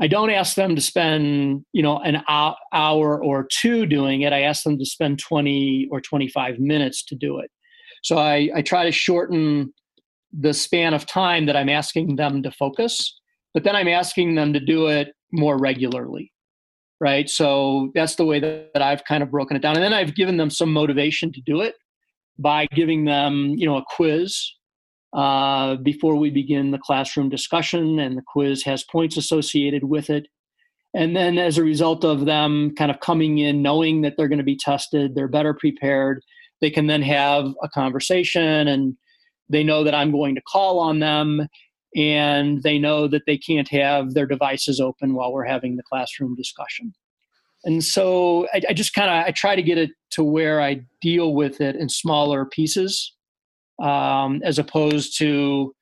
I 0.00 0.06
don't 0.06 0.30
ask 0.30 0.54
them 0.54 0.74
to 0.74 0.80
spend, 0.80 1.64
you 1.72 1.82
know, 1.82 1.98
an 1.98 2.22
hour 2.28 3.22
or 3.22 3.46
two 3.52 3.84
doing 3.84 4.22
it. 4.22 4.32
I 4.32 4.42
ask 4.42 4.62
them 4.62 4.78
to 4.78 4.86
spend 4.86 5.18
20 5.18 5.88
or 5.90 6.00
25 6.00 6.58
minutes 6.58 7.04
to 7.04 7.14
do 7.14 7.38
it. 7.38 7.50
So 8.02 8.16
I, 8.16 8.48
I 8.54 8.62
try 8.62 8.84
to 8.84 8.92
shorten 8.92 9.74
the 10.32 10.54
span 10.54 10.94
of 10.94 11.04
time 11.04 11.44
that 11.46 11.56
I'm 11.56 11.68
asking 11.68 12.16
them 12.16 12.42
to 12.44 12.50
focus, 12.50 13.20
but 13.52 13.62
then 13.64 13.76
I'm 13.76 13.88
asking 13.88 14.36
them 14.36 14.54
to 14.54 14.60
do 14.60 14.86
it 14.86 15.08
more 15.32 15.58
regularly. 15.58 16.32
Right. 16.98 17.28
So 17.28 17.90
that's 17.94 18.14
the 18.14 18.24
way 18.24 18.40
that, 18.40 18.70
that 18.74 18.82
I've 18.82 19.04
kind 19.04 19.22
of 19.22 19.30
broken 19.30 19.56
it 19.56 19.60
down. 19.60 19.74
And 19.74 19.82
then 19.82 19.94
I've 19.94 20.14
given 20.14 20.36
them 20.36 20.50
some 20.50 20.72
motivation 20.72 21.32
to 21.32 21.40
do 21.42 21.60
it 21.60 21.74
by 22.38 22.66
giving 22.74 23.04
them, 23.04 23.54
you 23.56 23.66
know, 23.66 23.76
a 23.76 23.84
quiz 23.96 24.50
uh, 25.12 25.76
before 25.76 26.16
we 26.16 26.30
begin 26.30 26.70
the 26.70 26.78
classroom 26.78 27.28
discussion, 27.28 27.98
and 27.98 28.16
the 28.16 28.22
quiz 28.26 28.62
has 28.64 28.84
points 28.84 29.16
associated 29.16 29.84
with 29.84 30.10
it. 30.10 30.28
And 30.94 31.16
then, 31.16 31.38
as 31.38 31.58
a 31.58 31.64
result 31.64 32.04
of 32.04 32.26
them 32.26 32.74
kind 32.76 32.90
of 32.90 33.00
coming 33.00 33.38
in 33.38 33.62
knowing 33.62 34.02
that 34.02 34.14
they're 34.16 34.28
going 34.28 34.38
to 34.38 34.44
be 34.44 34.56
tested, 34.56 35.14
they're 35.14 35.28
better 35.28 35.54
prepared. 35.54 36.22
They 36.60 36.70
can 36.70 36.86
then 36.86 37.02
have 37.02 37.46
a 37.62 37.68
conversation, 37.68 38.68
and 38.68 38.96
they 39.48 39.64
know 39.64 39.84
that 39.84 39.94
I'm 39.94 40.12
going 40.12 40.34
to 40.36 40.42
call 40.42 40.78
on 40.78 41.00
them, 41.00 41.48
and 41.96 42.62
they 42.62 42.78
know 42.78 43.08
that 43.08 43.22
they 43.26 43.38
can't 43.38 43.68
have 43.68 44.14
their 44.14 44.26
devices 44.26 44.80
open 44.80 45.14
while 45.14 45.32
we're 45.32 45.44
having 45.44 45.76
the 45.76 45.82
classroom 45.82 46.36
discussion. 46.36 46.92
And 47.64 47.84
so 47.84 48.46
I, 48.54 48.62
I 48.70 48.72
just 48.72 48.94
kind 48.94 49.10
of 49.10 49.26
I 49.26 49.32
try 49.32 49.54
to 49.54 49.62
get 49.62 49.78
it 49.78 49.90
to 50.10 50.24
where 50.24 50.60
I 50.60 50.82
deal 51.00 51.34
with 51.34 51.60
it 51.60 51.76
in 51.76 51.88
smaller 51.88 52.44
pieces 52.44 53.12
um, 53.80 54.42
as 54.44 54.58
opposed 54.58 55.18
to 55.18 55.74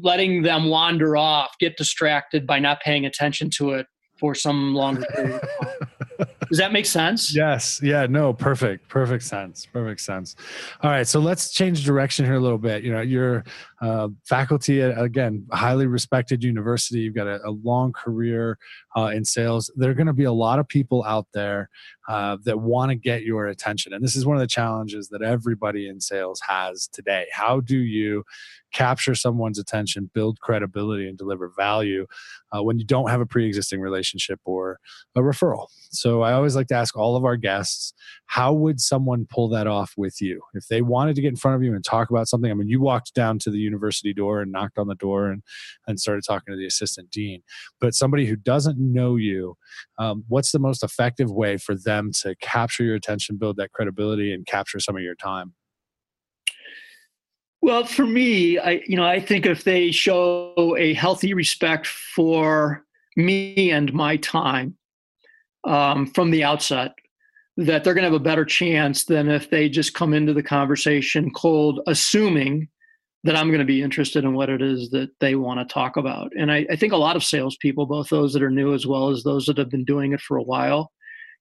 letting 0.00 0.42
them 0.42 0.68
wander 0.68 1.16
off, 1.16 1.54
get 1.58 1.76
distracted 1.76 2.46
by 2.46 2.58
not 2.58 2.80
paying 2.80 3.06
attention 3.06 3.50
to 3.50 3.72
it 3.72 3.86
for 4.18 4.34
some 4.34 4.74
longer 4.74 5.04
period 5.14 5.34
of 5.34 5.40
time. 5.40 6.28
Does 6.48 6.58
that 6.58 6.72
make 6.72 6.86
sense? 6.86 7.34
Yes. 7.34 7.80
Yeah. 7.82 8.06
No. 8.06 8.32
Perfect. 8.32 8.88
Perfect 8.88 9.24
sense. 9.24 9.66
Perfect 9.66 10.00
sense. 10.00 10.36
All 10.80 10.90
right. 10.90 11.06
So 11.06 11.18
let's 11.18 11.52
change 11.52 11.84
direction 11.84 12.24
here 12.24 12.34
a 12.34 12.40
little 12.40 12.58
bit. 12.58 12.84
You 12.84 12.92
know, 12.92 13.00
you're 13.00 13.44
uh, 13.80 14.08
faculty 14.24 14.82
at 14.82 14.98
again 15.00 15.46
highly 15.52 15.86
respected 15.86 16.42
university. 16.42 17.00
You've 17.00 17.14
got 17.14 17.26
a, 17.26 17.40
a 17.44 17.50
long 17.50 17.92
career 17.92 18.58
uh, 18.96 19.06
in 19.14 19.24
sales. 19.24 19.70
There 19.76 19.90
are 19.90 19.94
going 19.94 20.06
to 20.06 20.12
be 20.12 20.24
a 20.24 20.32
lot 20.32 20.58
of 20.58 20.66
people 20.66 21.04
out 21.04 21.26
there 21.34 21.68
uh, 22.08 22.38
that 22.44 22.60
want 22.60 22.90
to 22.90 22.94
get 22.94 23.22
your 23.22 23.46
attention, 23.46 23.92
and 23.92 24.02
this 24.02 24.16
is 24.16 24.24
one 24.24 24.36
of 24.36 24.40
the 24.40 24.46
challenges 24.46 25.08
that 25.08 25.22
everybody 25.22 25.88
in 25.88 26.00
sales 26.00 26.40
has 26.46 26.88
today. 26.92 27.26
How 27.32 27.60
do 27.60 27.78
you 27.78 28.24
capture 28.72 29.14
someone's 29.14 29.58
attention, 29.58 30.10
build 30.12 30.40
credibility, 30.40 31.08
and 31.08 31.16
deliver 31.16 31.52
value 31.56 32.06
uh, 32.52 32.62
when 32.62 32.78
you 32.78 32.84
don't 32.84 33.10
have 33.10 33.20
a 33.20 33.26
pre-existing 33.26 33.80
relationship 33.80 34.40
or 34.44 34.78
a 35.14 35.20
referral? 35.20 35.66
So 35.90 36.22
I 36.22 36.32
always 36.32 36.56
like 36.56 36.66
to 36.68 36.74
ask 36.74 36.96
all 36.96 37.16
of 37.16 37.24
our 37.24 37.36
guests, 37.36 37.94
how 38.26 38.52
would 38.52 38.80
someone 38.80 39.26
pull 39.28 39.48
that 39.50 39.66
off 39.66 39.94
with 39.96 40.20
you 40.20 40.42
if 40.54 40.66
they 40.68 40.82
wanted 40.82 41.16
to 41.16 41.22
get 41.22 41.28
in 41.28 41.36
front 41.36 41.56
of 41.56 41.62
you 41.62 41.74
and 41.74 41.84
talk 41.84 42.10
about 42.10 42.28
something? 42.28 42.50
I 42.50 42.54
mean, 42.54 42.68
you 42.68 42.80
walked 42.80 43.14
down 43.14 43.38
to 43.40 43.50
the 43.50 43.58
university 43.66 44.14
door 44.14 44.40
and 44.40 44.52
knocked 44.52 44.78
on 44.78 44.86
the 44.86 44.94
door 44.94 45.30
and 45.30 45.42
and 45.86 46.00
started 46.00 46.22
talking 46.26 46.52
to 46.52 46.56
the 46.56 46.66
assistant 46.66 47.10
dean, 47.10 47.42
but 47.80 47.94
somebody 47.94 48.26
who 48.26 48.36
doesn't 48.36 48.78
know 48.78 49.16
you, 49.16 49.56
um, 49.98 50.24
what's 50.28 50.52
the 50.52 50.58
most 50.58 50.82
effective 50.82 51.30
way 51.30 51.56
for 51.56 51.74
them 51.74 52.10
to 52.22 52.34
capture 52.40 52.84
your 52.84 52.94
attention, 52.94 53.36
build 53.36 53.56
that 53.56 53.72
credibility, 53.72 54.32
and 54.32 54.46
capture 54.46 54.80
some 54.80 54.96
of 54.96 55.02
your 55.02 55.14
time? 55.14 55.54
Well, 57.62 57.84
for 57.84 58.06
me, 58.06 58.58
I 58.58 58.82
you 58.86 58.96
know 58.96 59.06
I 59.06 59.20
think 59.20 59.46
if 59.46 59.64
they 59.64 59.90
show 59.90 60.76
a 60.78 60.94
healthy 60.94 61.34
respect 61.34 61.86
for 61.86 62.84
me 63.16 63.70
and 63.70 63.92
my 63.92 64.16
time 64.18 64.76
um, 65.64 66.06
from 66.06 66.30
the 66.30 66.44
outset, 66.44 66.92
that 67.56 67.82
they're 67.82 67.94
going 67.94 68.02
to 68.02 68.10
have 68.10 68.20
a 68.20 68.22
better 68.22 68.44
chance 68.44 69.04
than 69.04 69.28
if 69.28 69.50
they 69.50 69.68
just 69.68 69.94
come 69.94 70.12
into 70.12 70.34
the 70.34 70.42
conversation 70.42 71.30
cold, 71.30 71.80
assuming 71.86 72.68
that 73.26 73.36
I'm 73.36 73.48
going 73.48 73.58
to 73.58 73.64
be 73.64 73.82
interested 73.82 74.24
in 74.24 74.34
what 74.34 74.48
it 74.48 74.62
is 74.62 74.90
that 74.90 75.10
they 75.20 75.34
want 75.34 75.58
to 75.58 75.72
talk 75.72 75.96
about. 75.96 76.30
And 76.38 76.50
I, 76.50 76.64
I 76.70 76.76
think 76.76 76.92
a 76.92 76.96
lot 76.96 77.16
of 77.16 77.24
salespeople, 77.24 77.86
both 77.86 78.08
those 78.08 78.32
that 78.32 78.42
are 78.42 78.50
new 78.50 78.72
as 78.72 78.86
well 78.86 79.08
as 79.08 79.22
those 79.22 79.46
that 79.46 79.58
have 79.58 79.68
been 79.68 79.84
doing 79.84 80.12
it 80.12 80.20
for 80.20 80.36
a 80.36 80.42
while, 80.42 80.92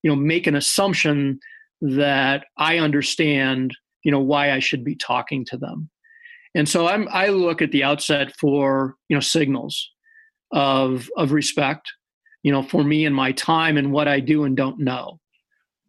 you 0.01 0.09
know, 0.09 0.15
make 0.15 0.47
an 0.47 0.55
assumption 0.55 1.39
that 1.81 2.45
I 2.57 2.79
understand, 2.79 3.75
you 4.03 4.11
know, 4.11 4.19
why 4.19 4.51
I 4.51 4.59
should 4.59 4.83
be 4.83 4.95
talking 4.95 5.45
to 5.45 5.57
them. 5.57 5.89
And 6.55 6.67
so 6.67 6.87
I'm 6.87 7.07
I 7.11 7.27
look 7.27 7.61
at 7.61 7.71
the 7.71 7.83
outset 7.83 8.35
for, 8.39 8.95
you 9.09 9.15
know, 9.15 9.21
signals 9.21 9.91
of 10.51 11.09
of 11.17 11.33
respect, 11.33 11.91
you 12.43 12.51
know, 12.51 12.63
for 12.63 12.83
me 12.83 13.05
and 13.05 13.15
my 13.15 13.31
time 13.33 13.77
and 13.77 13.91
what 13.91 14.07
I 14.07 14.21
do 14.21 14.45
and 14.45 14.57
don't 14.57 14.79
know. 14.79 15.19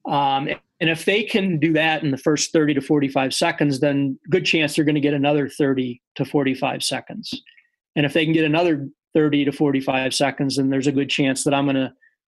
Um, 0.04 0.48
and 0.81 0.91
if 0.91 1.05
they 1.05 1.23
can 1.23 1.59
do 1.59 1.73
that 1.73 2.03
in 2.03 2.11
the 2.11 2.19
first 2.19 2.53
30 2.53 2.75
to 2.75 2.81
45 2.81 3.33
seconds, 3.33 3.81
then 3.81 4.19
good 4.29 4.45
chance 4.45 4.77
they're 4.77 4.85
going 4.85 4.95
to 4.95 5.01
get 5.01 5.15
another 5.15 5.49
30 5.49 6.03
to 6.17 6.25
45 6.25 6.83
seconds. 6.83 7.43
And 7.95 8.05
if 8.05 8.12
they 8.12 8.25
can 8.25 8.35
get 8.35 8.45
another 8.45 8.89
30 9.15 9.47
to 9.47 9.53
45 9.53 10.12
seconds, 10.12 10.57
then 10.57 10.69
there's 10.69 10.87
a 10.87 10.93
good 10.93 11.09
chance 11.09 11.45
that 11.45 11.55
I'm 11.55 11.65
going 11.65 11.77
to 11.77 11.93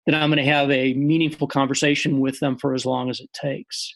that 0.06 0.14
I'm 0.14 0.30
going 0.30 0.42
to 0.42 0.50
have 0.50 0.70
a 0.70 0.94
meaningful 0.94 1.46
conversation 1.46 2.20
with 2.20 2.40
them 2.40 2.56
for 2.56 2.72
as 2.72 2.86
long 2.86 3.10
as 3.10 3.20
it 3.20 3.30
takes. 3.34 3.94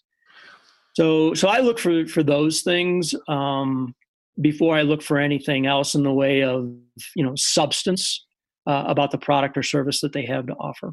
So, 0.95 1.33
so 1.33 1.49
I 1.49 1.61
look 1.61 1.79
for 1.79 2.07
for 2.07 2.23
those 2.23 2.63
things 2.63 3.15
um, 3.29 3.95
before 4.41 4.77
I 4.77 4.83
look 4.83 5.03
for 5.03 5.19
anything 5.19 5.67
else 5.67 5.95
in 5.95 6.03
the 6.03 6.13
way 6.13 6.43
of 6.43 6.71
you 7.15 7.25
know 7.25 7.35
substance 7.37 8.27
uh, 8.67 8.85
about 8.87 9.13
the 9.13 9.19
product 9.19 9.57
or 9.57 9.63
service 9.63 10.01
that 10.01 10.13
they 10.13 10.27
have 10.27 10.47
to 10.49 10.55
offer. 10.55 10.93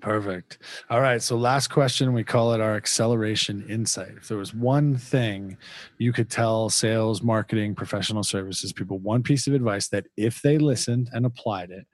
Perfect. 0.00 0.58
All 0.90 1.00
right. 1.00 1.22
So, 1.22 1.36
last 1.36 1.68
question, 1.68 2.12
we 2.12 2.24
call 2.24 2.52
it 2.52 2.60
our 2.60 2.74
acceleration 2.74 3.64
insight. 3.68 4.12
If 4.16 4.28
there 4.28 4.38
was 4.38 4.54
one 4.54 4.96
thing 4.96 5.56
you 5.98 6.12
could 6.12 6.30
tell 6.30 6.70
sales, 6.70 7.22
marketing, 7.22 7.74
professional 7.74 8.22
services 8.22 8.72
people, 8.72 8.98
one 8.98 9.22
piece 9.22 9.46
of 9.46 9.54
advice 9.54 9.88
that 9.88 10.06
if 10.16 10.42
they 10.42 10.58
listened 10.58 11.10
and 11.12 11.26
applied 11.26 11.70
it, 11.70 11.86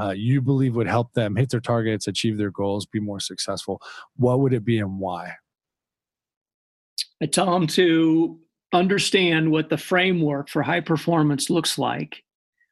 uh, 0.00 0.10
you 0.10 0.40
believe 0.40 0.74
would 0.74 0.86
help 0.86 1.12
them 1.12 1.36
hit 1.36 1.50
their 1.50 1.60
targets, 1.60 2.06
achieve 2.06 2.38
their 2.38 2.50
goals, 2.50 2.86
be 2.86 3.00
more 3.00 3.20
successful, 3.20 3.80
what 4.16 4.40
would 4.40 4.52
it 4.52 4.64
be 4.64 4.78
and 4.78 4.98
why? 4.98 5.32
I 7.22 7.26
tell 7.26 7.52
them 7.52 7.66
to 7.68 8.38
understand 8.72 9.50
what 9.50 9.68
the 9.68 9.76
framework 9.76 10.48
for 10.48 10.62
high 10.62 10.80
performance 10.80 11.50
looks 11.50 11.78
like, 11.78 12.22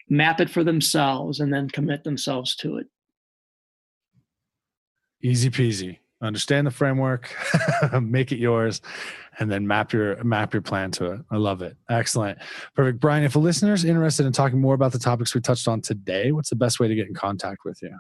map 0.09 0.41
it 0.41 0.51
for 0.51 0.65
themselves, 0.65 1.41
and 1.41 1.53
then 1.53 1.69
commit 1.69 2.05
themselves 2.05 2.57
to 2.57 2.79
it. 2.79 2.87
Easy 5.23 5.51
peasy. 5.51 5.99
Understand 6.23 6.67
the 6.67 6.71
framework, 6.71 7.35
make 8.03 8.31
it 8.31 8.39
yours, 8.39 8.83
and 9.39 9.51
then 9.51 9.67
map 9.67 9.91
your 9.93 10.23
map 10.23 10.53
your 10.53 10.61
plan 10.61 10.91
to 10.93 11.13
it. 11.13 11.21
I 11.31 11.37
love 11.37 11.63
it. 11.63 11.79
Excellent. 11.89 12.39
Perfect. 12.75 13.01
Brian, 13.01 13.25
if 13.25 13.37
a 13.37 13.39
listener 13.39 13.73
is 13.73 13.87
interested 13.87 14.27
in 14.27 14.33
talking 14.33 14.61
more 14.61 14.75
about 14.75 14.93
the 14.93 14.99
topics 14.99 15.35
we 15.35 15.41
touched 15.41 15.67
on 15.67 15.81
today, 15.81 16.31
what's 16.33 16.51
the 16.51 16.57
best 16.57 16.79
way 16.79 16.89
to 16.89 16.95
get 16.95 17.09
in 17.09 17.15
contact 17.15 17.61
with 17.65 17.81
you? 17.83 17.97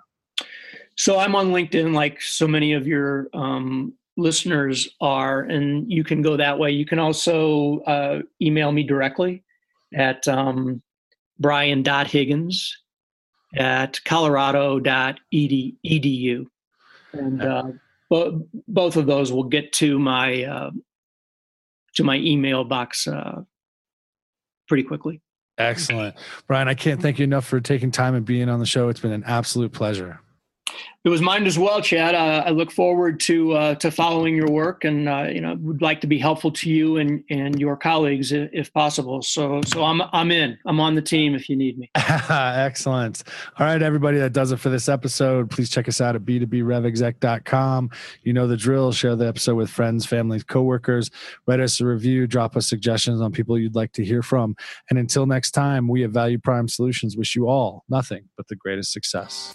So 0.96 1.18
I'm 1.18 1.34
on 1.34 1.50
LinkedIn, 1.50 1.94
like 1.94 2.20
so 2.20 2.46
many 2.46 2.74
of 2.74 2.86
your 2.86 3.28
um, 3.32 3.94
listeners 4.18 4.86
are, 5.00 5.44
and 5.44 5.90
you 5.90 6.04
can 6.04 6.20
go 6.20 6.36
that 6.36 6.58
way. 6.58 6.72
You 6.72 6.84
can 6.84 6.98
also 6.98 7.80
uh, 7.80 8.20
email 8.42 8.70
me 8.70 8.82
directly 8.82 9.42
at 9.94 10.28
um, 10.28 10.82
brian.higgins 11.38 12.76
at 13.56 14.04
colorado.edu 14.04 15.26
and 17.12 17.42
uh, 17.42 17.64
but 18.08 18.34
both 18.66 18.96
of 18.96 19.06
those 19.06 19.32
will 19.32 19.44
get 19.44 19.72
to 19.74 19.98
my 19.98 20.44
uh, 20.44 20.70
to 21.94 22.04
my 22.04 22.16
email 22.16 22.64
box 22.64 23.06
uh, 23.06 23.42
pretty 24.68 24.82
quickly. 24.82 25.20
Excellent, 25.58 26.16
Brian. 26.46 26.68
I 26.68 26.74
can't 26.74 27.00
thank 27.00 27.18
you 27.18 27.24
enough 27.24 27.46
for 27.46 27.60
taking 27.60 27.90
time 27.90 28.14
and 28.14 28.24
being 28.24 28.48
on 28.48 28.60
the 28.60 28.66
show. 28.66 28.88
It's 28.88 29.00
been 29.00 29.12
an 29.12 29.24
absolute 29.24 29.72
pleasure. 29.72 30.20
It 31.02 31.08
was 31.08 31.22
mine 31.22 31.46
as 31.46 31.58
well, 31.58 31.80
Chad. 31.80 32.14
Uh, 32.14 32.44
I 32.44 32.50
look 32.50 32.70
forward 32.70 33.20
to 33.20 33.52
uh, 33.52 33.74
to 33.76 33.90
following 33.90 34.36
your 34.36 34.50
work, 34.50 34.84
and 34.84 35.08
uh, 35.08 35.28
you 35.32 35.40
know, 35.40 35.56
would 35.60 35.80
like 35.80 36.02
to 36.02 36.06
be 36.06 36.18
helpful 36.18 36.50
to 36.52 36.68
you 36.68 36.98
and 36.98 37.24
and 37.30 37.58
your 37.58 37.74
colleagues 37.74 38.32
if, 38.32 38.70
possible. 38.74 39.22
So, 39.22 39.62
so 39.66 39.82
I'm 39.82 40.02
I'm 40.12 40.30
in. 40.30 40.58
I'm 40.66 40.78
on 40.78 40.94
the 40.94 41.02
team 41.02 41.34
if 41.34 41.48
you 41.48 41.56
need 41.56 41.78
me. 41.78 41.90
Excellent. 41.96 43.22
All 43.58 43.66
right, 43.66 43.80
everybody, 43.80 44.18
that 44.18 44.34
does 44.34 44.52
it 44.52 44.58
for 44.58 44.68
this 44.68 44.90
episode. 44.90 45.50
Please 45.50 45.70
check 45.70 45.88
us 45.88 46.02
out 46.02 46.16
at 46.16 46.22
b2brevexec.com. 46.22 47.90
You 48.22 48.32
know 48.34 48.46
the 48.46 48.56
drill. 48.58 48.92
Share 48.92 49.16
the 49.16 49.26
episode 49.26 49.54
with 49.54 49.70
friends, 49.70 50.04
families, 50.04 50.44
coworkers. 50.44 51.10
Write 51.46 51.60
us 51.60 51.80
a 51.80 51.86
review. 51.86 52.26
Drop 52.26 52.56
us 52.56 52.66
suggestions 52.66 53.22
on 53.22 53.32
people 53.32 53.58
you'd 53.58 53.74
like 53.74 53.92
to 53.92 54.04
hear 54.04 54.22
from. 54.22 54.54
And 54.90 54.98
until 54.98 55.24
next 55.24 55.52
time, 55.52 55.88
we 55.88 56.04
at 56.04 56.10
Value 56.10 56.38
Prime 56.38 56.68
Solutions 56.68 57.16
wish 57.16 57.34
you 57.34 57.48
all 57.48 57.84
nothing 57.88 58.28
but 58.36 58.48
the 58.48 58.56
greatest 58.56 58.92
success. 58.92 59.54